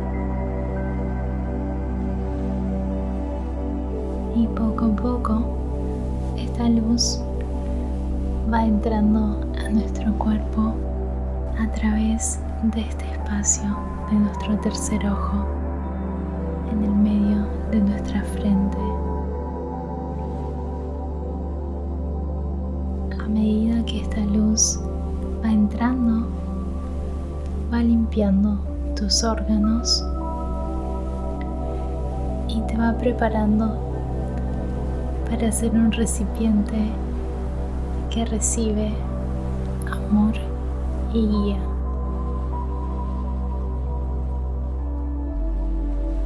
Y 4.36 4.48
poco 4.48 4.86
a 4.86 4.96
poco 4.96 5.42
esta 6.36 6.68
luz 6.68 7.20
va 8.52 8.64
entrando 8.64 9.40
a 9.64 9.68
nuestro 9.68 10.12
cuerpo 10.18 10.74
a 11.56 11.70
través 11.70 12.40
de 12.64 12.80
este 12.80 13.04
espacio 13.12 13.64
de 14.10 14.16
nuestro 14.16 14.58
tercer 14.58 15.06
ojo 15.06 15.46
en 16.72 16.82
el 16.82 16.94
medio 16.96 17.46
de 17.70 17.80
nuestra 17.80 18.22
frente. 18.22 18.78
A 23.22 23.28
medida 23.28 23.84
que 23.84 24.00
esta 24.00 24.20
luz 24.20 24.80
va 25.44 25.52
entrando, 25.52 26.26
va 27.72 27.78
limpiando 27.78 28.58
tus 28.96 29.22
órganos 29.22 30.04
y 32.48 32.60
te 32.62 32.76
va 32.76 32.94
preparando 32.98 33.93
para 35.28 35.50
ser 35.50 35.72
un 35.72 35.90
recipiente 35.92 36.90
que 38.10 38.24
recibe 38.26 38.92
amor 39.90 40.34
y 41.12 41.26
guía. 41.26 41.58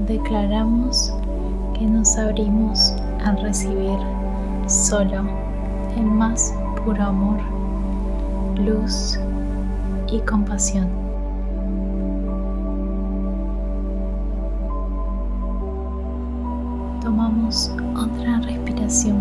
Declaramos 0.06 1.12
que 1.74 1.86
nos 1.86 2.16
abrimos 2.16 2.94
a 3.24 3.32
recibir 3.32 3.98
solo 4.66 5.22
el 5.96 6.04
más 6.04 6.54
puro 6.84 7.02
amor, 7.02 7.40
luz 8.56 9.18
y 10.10 10.20
compasión. 10.20 11.07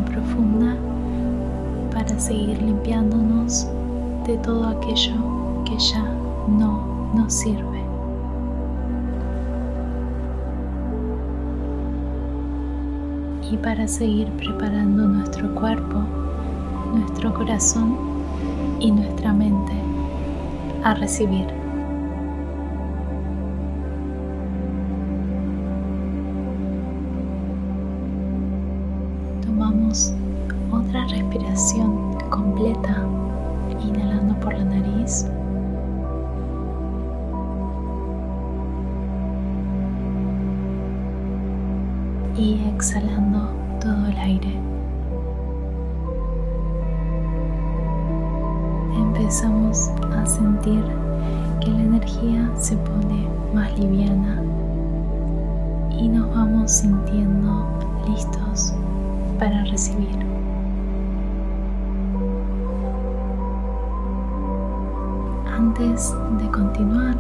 Profunda 0.06 0.78
para 1.94 2.18
seguir 2.18 2.62
limpiándonos 2.62 3.68
de 4.26 4.38
todo 4.38 4.66
aquello 4.66 5.16
que 5.66 5.78
ya 5.78 6.04
no 6.48 7.12
nos 7.14 7.34
sirve. 7.34 7.82
Y 13.52 13.58
para 13.58 13.88
seguir 13.90 14.30
preparando 14.38 15.06
nuestro 15.06 15.54
cuerpo, 15.54 16.02
nuestro 16.94 17.34
corazón 17.34 17.98
y 18.80 18.90
nuestra 18.90 19.34
mente 19.34 19.74
a 20.86 20.94
recibir. 20.94 21.57
Otra 29.88 31.06
respiración 31.06 32.18
completa, 32.30 33.06
inhalando 33.82 34.38
por 34.42 34.54
la 34.54 34.66
nariz. 34.66 35.26
Y 42.36 42.60
exhalando 42.68 43.50
todo 43.80 44.08
el 44.08 44.18
aire. 44.18 44.60
Empezamos 48.94 49.90
a 50.18 50.26
sentir 50.26 50.84
que 51.62 51.72
la 51.72 51.84
energía 51.84 52.52
se 52.58 52.76
pone 52.76 53.26
más 53.54 53.80
liviana 53.80 54.44
y 55.98 56.10
nos 56.10 56.30
vamos 56.36 56.72
sintiendo 56.74 57.66
listos 58.06 58.74
para 59.40 59.64
recibir. 59.66 60.18
Antes 65.56 66.16
de 66.40 66.50
continuar, 66.52 67.16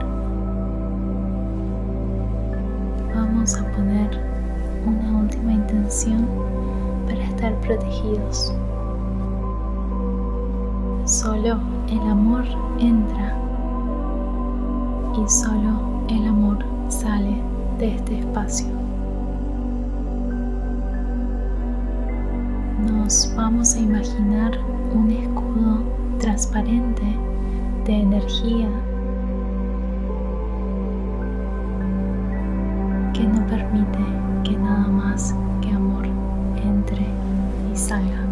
vamos 3.15 3.57
a 3.57 3.71
poner 3.71 4.09
una 4.85 5.19
última 5.21 5.53
intención 5.53 6.27
para 7.05 7.23
estar 7.23 7.53
protegidos. 7.61 8.53
Solo 11.05 11.59
el 11.89 12.01
amor 12.09 12.45
entra 12.79 13.35
y 15.13 15.29
solo 15.29 16.03
el 16.09 16.27
amor 16.27 16.57
sale 16.89 17.41
de 17.79 17.95
este 17.95 18.19
espacio. 18.19 18.86
Vamos 23.37 23.73
a 23.73 23.79
imaginar 23.79 24.59
un 24.93 25.09
escudo 25.09 25.81
transparente 26.19 27.03
de 27.85 28.01
energía 28.01 28.67
que 33.13 33.23
no 33.23 33.47
permite 33.47 33.99
que 34.43 34.57
nada 34.57 34.89
más 34.89 35.33
que 35.61 35.69
amor 35.69 36.05
entre 36.61 37.07
y 37.71 37.77
salga. 37.77 38.25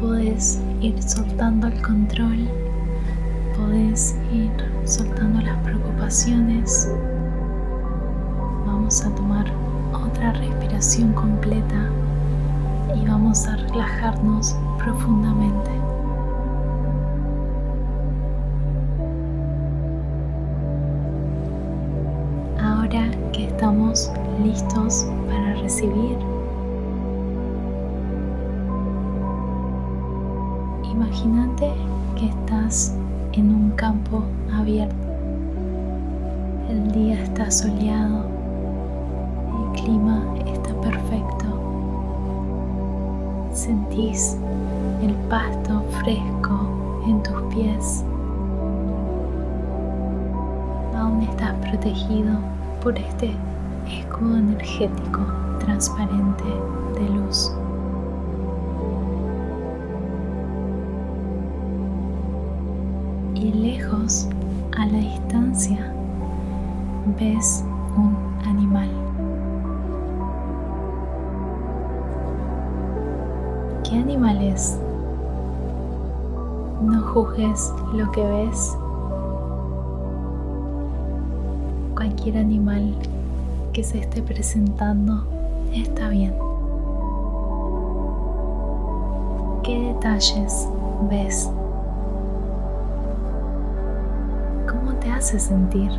Puedes 0.00 0.62
ir 0.80 1.02
soltando 1.02 1.66
el 1.66 1.82
control, 1.82 2.48
puedes 3.58 4.16
ir 4.32 4.50
soltando 4.86 5.42
las 5.42 5.58
preocupaciones. 5.64 6.90
Completa 10.98 11.88
y 12.96 13.06
vamos 13.06 13.46
a 13.46 13.54
relajarnos 13.54 14.56
profundamente. 14.76 15.70
Ahora 22.60 23.08
que 23.32 23.46
estamos 23.46 24.10
listos 24.42 25.06
para 25.28 25.54
recibir, 25.62 26.18
imagínate 30.82 31.72
que 32.18 32.26
estás 32.26 32.96
en 33.34 33.54
un 33.54 33.70
campo 33.76 34.24
abierto. 34.52 34.96
El 36.68 36.90
día 36.90 37.22
está 37.22 37.48
soleado, 37.48 38.24
el 39.54 39.80
clima 39.80 40.24
perfecto. 40.82 41.46
Sentís 43.52 44.36
el 45.02 45.14
pasto 45.28 45.82
fresco 46.02 47.02
en 47.06 47.22
tus 47.22 47.54
pies. 47.54 48.04
Aún 50.96 51.22
estás 51.22 51.54
protegido 51.68 52.38
por 52.82 52.98
este 52.98 53.34
escudo 53.88 54.36
energético 54.36 55.20
transparente 55.60 56.44
de 56.94 57.08
luz. 57.10 57.52
Y 63.34 63.52
lejos, 63.52 64.28
a 64.76 64.86
la 64.86 64.98
distancia, 64.98 65.92
ves 67.18 67.64
un 67.96 68.16
animal. 68.46 68.99
¿Qué 74.10 74.16
animal 74.16 74.42
es? 74.42 74.76
No 76.82 77.00
juzgues 77.00 77.72
lo 77.94 78.10
que 78.10 78.26
ves. 78.26 78.76
Cualquier 81.94 82.38
animal 82.38 82.96
que 83.72 83.84
se 83.84 84.00
esté 84.00 84.20
presentando 84.20 85.24
está 85.72 86.08
bien. 86.08 86.34
¿Qué 89.62 89.78
detalles 89.94 90.68
ves? 91.08 91.48
¿Cómo 94.68 94.92
te 94.98 95.12
hace 95.12 95.38
sentir? 95.38 95.92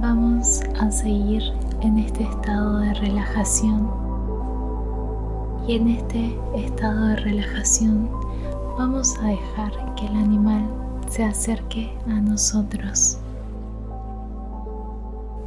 Vamos 0.00 0.62
a 0.80 0.90
seguir 0.90 1.41
relajación 3.22 3.88
y 5.66 5.76
en 5.76 5.88
este 5.88 6.36
estado 6.56 7.06
de 7.06 7.16
relajación 7.16 8.10
vamos 8.76 9.16
a 9.18 9.28
dejar 9.28 9.94
que 9.94 10.06
el 10.06 10.16
animal 10.16 10.68
se 11.08 11.24
acerque 11.24 11.96
a 12.06 12.20
nosotros. 12.20 13.18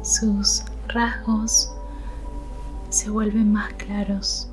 Sus 0.02 0.64
rasgos 0.88 1.70
se 2.88 3.10
vuelven 3.10 3.52
más 3.52 3.72
claros. 3.74 4.48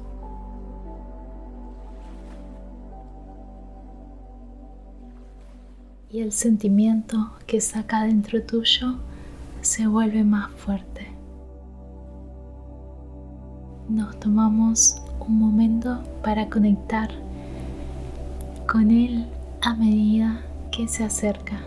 Y 6.09 6.21
el 6.21 6.31
sentimiento 6.31 7.31
que 7.47 7.62
saca 7.62 8.03
dentro 8.03 8.43
tuyo 8.43 8.95
se 9.62 9.88
vuelve 9.88 10.23
más 10.23 10.51
fuerte. 10.51 11.12
Nos 13.93 14.19
tomamos 14.19 14.99
un 15.19 15.38
momento 15.38 15.99
para 16.23 16.49
conectar 16.49 17.10
con 18.67 18.89
él 18.89 19.27
a 19.62 19.75
medida 19.75 20.41
que 20.71 20.88
se 20.88 21.03
acerca. 21.03 21.62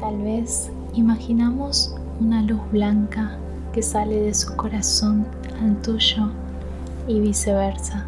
Tal 0.00 0.16
vez 0.22 0.72
imaginamos 0.94 1.94
una 2.18 2.40
luz 2.40 2.62
blanca 2.72 3.36
que 3.74 3.82
sale 3.82 4.18
de 4.18 4.32
su 4.32 4.56
corazón 4.56 5.26
al 5.60 5.82
tuyo 5.82 6.30
y 7.06 7.20
viceversa. 7.20 8.06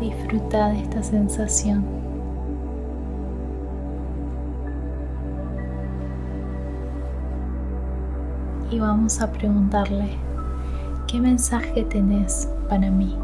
Disfruta 0.00 0.68
de 0.68 0.82
esta 0.82 1.02
sensación. 1.02 2.05
Y 8.70 8.78
vamos 8.78 9.20
a 9.20 9.30
preguntarle, 9.30 10.10
¿qué 11.06 11.20
mensaje 11.20 11.84
tenés 11.84 12.48
para 12.68 12.90
mí? 12.90 13.16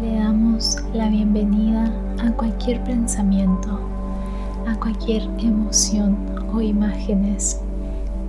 Le 0.00 0.18
damos 0.20 0.82
la 0.92 1.08
bienvenida 1.08 1.92
a 2.24 2.30
cualquier 2.32 2.82
pensamiento, 2.84 3.80
a 4.66 4.78
cualquier 4.78 5.22
emoción 5.38 6.16
o 6.52 6.60
imágenes 6.60 7.60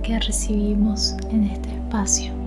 que 0.02 0.18
recibimos 0.18 1.14
en 1.30 1.44
este 1.44 1.70
espacio. 1.74 2.39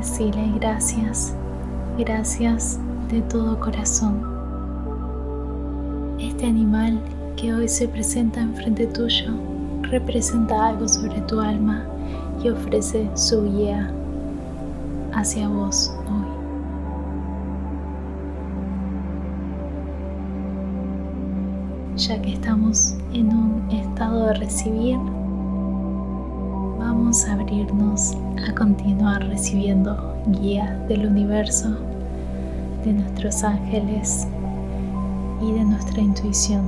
Decirle 0.00 0.50
gracias, 0.58 1.34
gracias 1.98 2.78
de 3.10 3.20
todo 3.20 3.60
corazón. 3.60 4.18
Este 6.18 6.46
animal 6.46 6.98
que 7.36 7.52
hoy 7.52 7.68
se 7.68 7.86
presenta 7.86 8.40
enfrente 8.40 8.86
tuyo 8.86 9.34
representa 9.82 10.68
algo 10.68 10.88
sobre 10.88 11.20
tu 11.22 11.38
alma 11.38 11.84
y 12.42 12.48
ofrece 12.48 13.10
su 13.14 13.44
guía 13.44 13.92
hacia 15.12 15.48
vos 15.48 15.92
hoy. 16.06 16.26
Ya 21.98 22.22
que 22.22 22.32
estamos 22.32 22.96
en 23.12 23.34
un 23.36 23.70
estado 23.70 24.28
de 24.28 24.34
recibir, 24.34 24.98
a 27.10 27.32
abrirnos 27.32 28.16
a 28.48 28.54
continuar 28.54 29.26
recibiendo 29.26 30.14
guías 30.26 30.86
del 30.86 31.06
universo, 31.06 31.76
de 32.84 32.92
nuestros 32.92 33.42
ángeles 33.42 34.28
y 35.42 35.50
de 35.50 35.64
nuestra 35.64 36.00
intuición. 36.00 36.62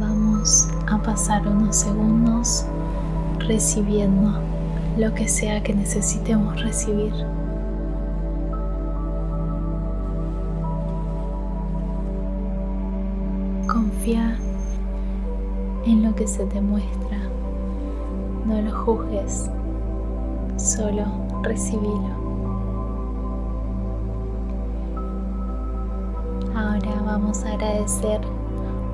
Vamos 0.00 0.68
a 0.88 1.00
pasar 1.00 1.46
unos 1.46 1.76
segundos 1.76 2.66
recibiendo 3.38 4.40
lo 4.98 5.14
que 5.14 5.28
sea 5.28 5.62
que 5.62 5.74
necesitemos 5.74 6.60
recibir. 6.60 7.12
Confía 13.68 14.36
en 15.86 16.02
lo 16.02 16.14
que 16.16 16.26
se 16.26 16.44
te 16.46 16.60
muestra. 16.60 17.16
No 18.44 18.60
lo 18.60 18.76
juzgues, 18.84 19.48
solo 20.56 21.04
recibilo. 21.42 22.26
Ahora 26.56 27.02
vamos 27.04 27.44
a 27.44 27.52
agradecer 27.52 28.20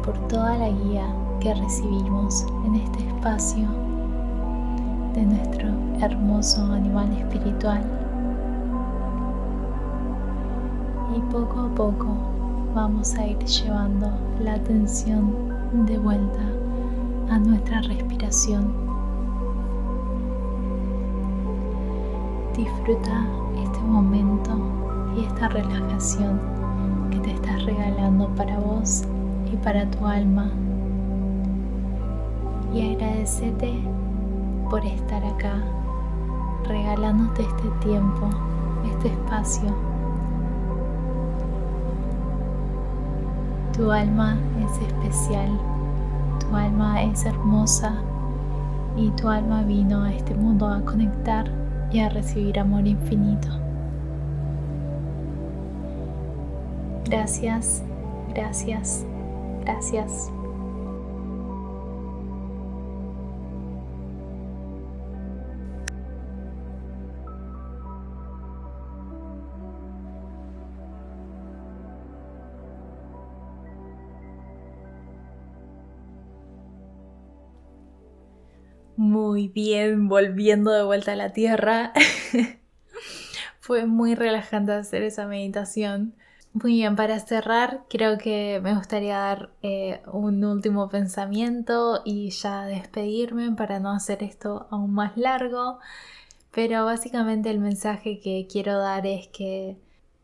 por 0.04 0.18
toda 0.28 0.58
la 0.58 0.68
guía 0.68 1.06
que 1.40 1.54
recibimos 1.54 2.46
en 2.66 2.74
este 2.76 3.06
espacio 3.06 3.66
de 5.14 5.22
nuestro 5.22 5.68
hermoso 6.02 6.62
animal 6.72 7.10
espiritual. 7.12 7.82
Y 11.16 11.20
poco 11.32 11.60
a 11.60 11.74
poco 11.74 12.16
vamos 12.74 13.14
a 13.14 13.26
ir 13.26 13.38
llevando 13.38 14.10
la 14.40 14.54
atención 14.54 15.32
de 15.86 15.98
vuelta 15.98 16.51
a 17.30 17.38
nuestra 17.38 17.80
respiración. 17.82 18.72
Disfruta 22.56 23.26
este 23.62 23.80
momento 23.80 24.50
y 25.16 25.24
esta 25.24 25.48
relajación 25.48 26.40
que 27.10 27.18
te 27.18 27.30
estás 27.32 27.64
regalando 27.64 28.28
para 28.36 28.58
vos 28.58 29.04
y 29.52 29.56
para 29.56 29.90
tu 29.90 30.06
alma. 30.06 30.50
Y 32.72 32.94
agradecete 32.94 33.74
por 34.70 34.84
estar 34.84 35.24
acá, 35.24 35.62
regalándote 36.66 37.42
este 37.42 37.68
tiempo, 37.86 38.30
este 38.86 39.08
espacio. 39.08 39.74
Tu 43.76 43.90
alma 43.90 44.36
es 44.64 44.88
especial, 44.88 45.50
tu 46.52 46.58
alma 46.58 47.02
es 47.02 47.24
hermosa 47.24 47.94
y 48.94 49.08
tu 49.12 49.26
alma 49.26 49.62
vino 49.62 50.02
a 50.02 50.12
este 50.12 50.34
mundo 50.34 50.68
a 50.68 50.82
conectar 50.82 51.50
y 51.90 52.00
a 52.00 52.10
recibir 52.10 52.58
amor 52.58 52.86
infinito. 52.86 53.48
Gracias, 57.06 57.82
gracias, 58.34 59.06
gracias. 59.64 60.30
Bien, 79.52 80.08
volviendo 80.08 80.70
de 80.72 80.82
vuelta 80.84 81.12
a 81.12 81.16
la 81.16 81.32
tierra. 81.32 81.92
Fue 83.60 83.86
muy 83.86 84.14
relajante 84.14 84.72
hacer 84.72 85.02
esa 85.02 85.26
meditación. 85.26 86.14
Muy 86.54 86.74
bien, 86.74 86.96
para 86.96 87.18
cerrar, 87.20 87.84
creo 87.88 88.18
que 88.18 88.60
me 88.62 88.74
gustaría 88.74 89.16
dar 89.16 89.50
eh, 89.62 90.02
un 90.12 90.44
último 90.44 90.88
pensamiento 90.90 92.02
y 92.04 92.30
ya 92.30 92.66
despedirme 92.66 93.52
para 93.52 93.80
no 93.80 93.90
hacer 93.90 94.22
esto 94.22 94.66
aún 94.70 94.92
más 94.92 95.16
largo. 95.16 95.78
Pero 96.50 96.84
básicamente 96.84 97.50
el 97.50 97.58
mensaje 97.58 98.20
que 98.20 98.46
quiero 98.50 98.78
dar 98.78 99.06
es 99.06 99.28
que 99.28 99.78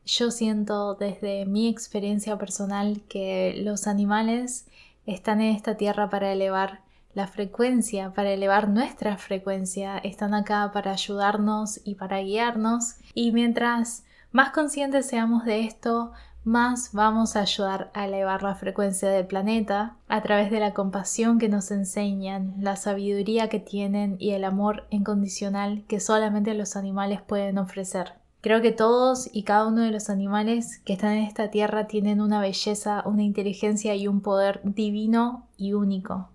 yo 0.04 0.30
siento 0.30 0.94
desde 0.94 1.46
mi 1.46 1.68
experiencia 1.68 2.36
personal 2.38 3.02
que 3.08 3.54
los 3.62 3.86
animales 3.86 4.66
están 5.06 5.40
en 5.40 5.54
esta 5.54 5.76
tierra 5.76 6.10
para 6.10 6.32
elevar 6.32 6.80
la 7.18 7.26
frecuencia, 7.26 8.12
para 8.14 8.31
elevar 8.31 8.68
nuestra 8.68 9.18
frecuencia, 9.18 9.98
están 9.98 10.35
acá 10.35 10.70
para 10.72 10.92
ayudarnos 10.92 11.81
y 11.85 11.96
para 11.96 12.20
guiarnos. 12.20 12.94
Y 13.12 13.33
mientras 13.33 14.04
más 14.31 14.50
conscientes 14.50 15.07
seamos 15.07 15.44
de 15.44 15.64
esto, 15.64 16.12
más 16.44 16.90
vamos 16.92 17.35
a 17.35 17.40
ayudar 17.40 17.90
a 17.92 18.07
elevar 18.07 18.44
la 18.44 18.54
frecuencia 18.54 19.11
del 19.11 19.26
planeta 19.26 19.96
a 20.07 20.22
través 20.22 20.52
de 20.52 20.61
la 20.61 20.74
compasión 20.74 21.40
que 21.40 21.48
nos 21.48 21.72
enseñan, 21.72 22.54
la 22.61 22.76
sabiduría 22.76 23.48
que 23.48 23.59
tienen 23.59 24.14
y 24.20 24.31
el 24.31 24.44
amor 24.44 24.87
incondicional 24.90 25.83
que 25.88 25.98
solamente 25.98 26.54
los 26.54 26.76
animales 26.76 27.20
pueden 27.20 27.59
ofrecer. 27.59 28.12
Creo 28.42 28.62
que 28.62 28.70
todos 28.70 29.28
y 29.33 29.42
cada 29.42 29.66
uno 29.66 29.83
de 29.83 29.90
los 29.90 30.09
animales 30.09 30.78
que 30.85 30.92
están 30.92 31.14
en 31.14 31.24
esta 31.24 31.50
tierra 31.50 31.88
tienen 31.88 32.20
una 32.20 32.40
belleza, 32.40 33.02
una 33.04 33.24
inteligencia 33.24 33.96
y 33.96 34.07
un 34.07 34.20
poder 34.20 34.61
divino 34.62 35.48
y 35.57 35.72
único. 35.72 36.28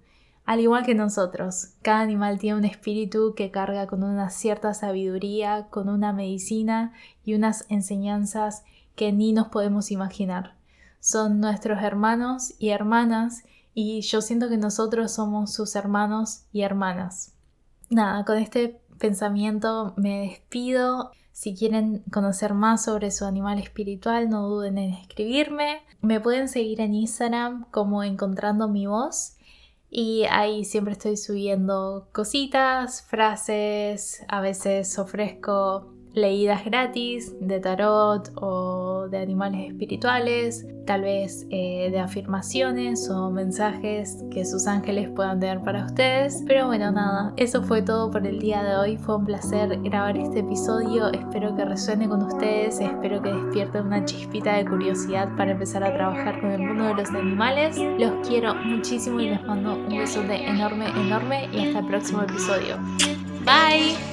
Al 0.45 0.59
igual 0.59 0.85
que 0.85 0.93
nosotros, 0.93 1.69
cada 1.81 2.01
animal 2.01 2.37
tiene 2.37 2.57
un 2.57 2.65
espíritu 2.65 3.33
que 3.33 3.49
carga 3.49 3.87
con 3.87 4.03
una 4.03 4.29
cierta 4.29 4.73
sabiduría, 4.73 5.67
con 5.69 5.87
una 5.87 6.11
medicina 6.11 6.91
y 7.23 7.35
unas 7.35 7.65
enseñanzas 7.69 8.63
que 8.95 9.13
ni 9.13 9.31
nos 9.31 9.47
podemos 9.47 9.89
imaginar. 9.89 10.55
Son 10.99 11.39
nuestros 11.39 11.81
hermanos 11.81 12.55
y 12.59 12.69
hermanas 12.69 13.43
y 13.73 14.01
yo 14.01 14.21
siento 14.21 14.49
que 14.49 14.57
nosotros 14.57 15.13
somos 15.13 15.53
sus 15.53 15.75
hermanos 15.75 16.43
y 16.51 16.61
hermanas. 16.61 17.33
Nada, 17.89 18.25
con 18.25 18.37
este 18.37 18.81
pensamiento 18.99 19.93
me 19.95 20.27
despido. 20.27 21.11
Si 21.31 21.55
quieren 21.55 22.03
conocer 22.11 22.53
más 22.53 22.83
sobre 22.83 23.11
su 23.11 23.25
animal 23.25 23.59
espiritual, 23.59 24.29
no 24.29 24.47
duden 24.47 24.77
en 24.77 24.93
escribirme. 24.93 25.81
Me 26.01 26.19
pueden 26.19 26.47
seguir 26.47 26.81
en 26.81 26.93
Instagram 26.93 27.65
como 27.71 28.03
Encontrando 28.03 28.67
mi 28.67 28.87
voz 28.87 29.32
y 29.95 30.23
ahí 30.31 30.65
siempre 30.65 30.93
estoy 30.93 31.17
subiendo 31.17 32.07
cositas, 32.11 33.03
frases, 33.03 34.25
a 34.27 34.41
veces 34.41 34.97
ofrezco 34.97 35.92
leídas 36.13 36.63
gratis 36.65 37.33
de 37.39 37.59
tarot 37.59 38.31
o 38.35 39.07
de 39.09 39.17
animales 39.17 39.67
espirituales, 39.69 40.65
tal 40.85 41.01
vez 41.01 41.47
eh, 41.49 41.89
de 41.91 41.99
afirmaciones 41.99 43.09
o 43.09 43.31
mensajes 43.31 44.23
que 44.31 44.45
sus 44.45 44.67
ángeles 44.67 45.09
puedan 45.09 45.39
tener 45.39 45.61
para 45.61 45.85
ustedes. 45.85 46.43
Pero 46.47 46.67
bueno, 46.67 46.91
nada, 46.91 47.33
eso 47.37 47.63
fue 47.63 47.81
todo 47.81 48.11
por 48.11 48.25
el 48.27 48.39
día 48.39 48.63
de 48.63 48.75
hoy. 48.75 48.97
Fue 48.97 49.15
un 49.15 49.25
placer 49.25 49.79
grabar 49.81 50.17
este 50.17 50.39
episodio. 50.39 51.11
Espero 51.11 51.55
que 51.55 51.65
resuene 51.65 52.07
con 52.07 52.21
ustedes, 52.23 52.79
espero 52.79 53.21
que 53.21 53.33
despierte 53.33 53.81
una 53.81 54.05
chispita 54.05 54.55
de 54.55 54.65
curiosidad 54.65 55.29
para 55.35 55.51
empezar 55.51 55.83
a 55.83 55.93
trabajar 55.93 56.39
con 56.39 56.51
el 56.51 56.61
mundo 56.61 56.85
de 56.85 56.93
los 56.95 57.09
animales. 57.09 57.77
Los 57.97 58.27
quiero 58.27 58.53
muchísimo 58.55 59.19
y 59.19 59.29
les 59.29 59.43
mando 59.43 59.75
un 59.75 59.89
besote 59.89 60.45
enorme, 60.45 60.87
enorme 60.89 61.49
y 61.51 61.67
hasta 61.67 61.79
el 61.79 61.87
próximo 61.87 62.21
episodio. 62.21 62.77
Bye! 63.45 64.12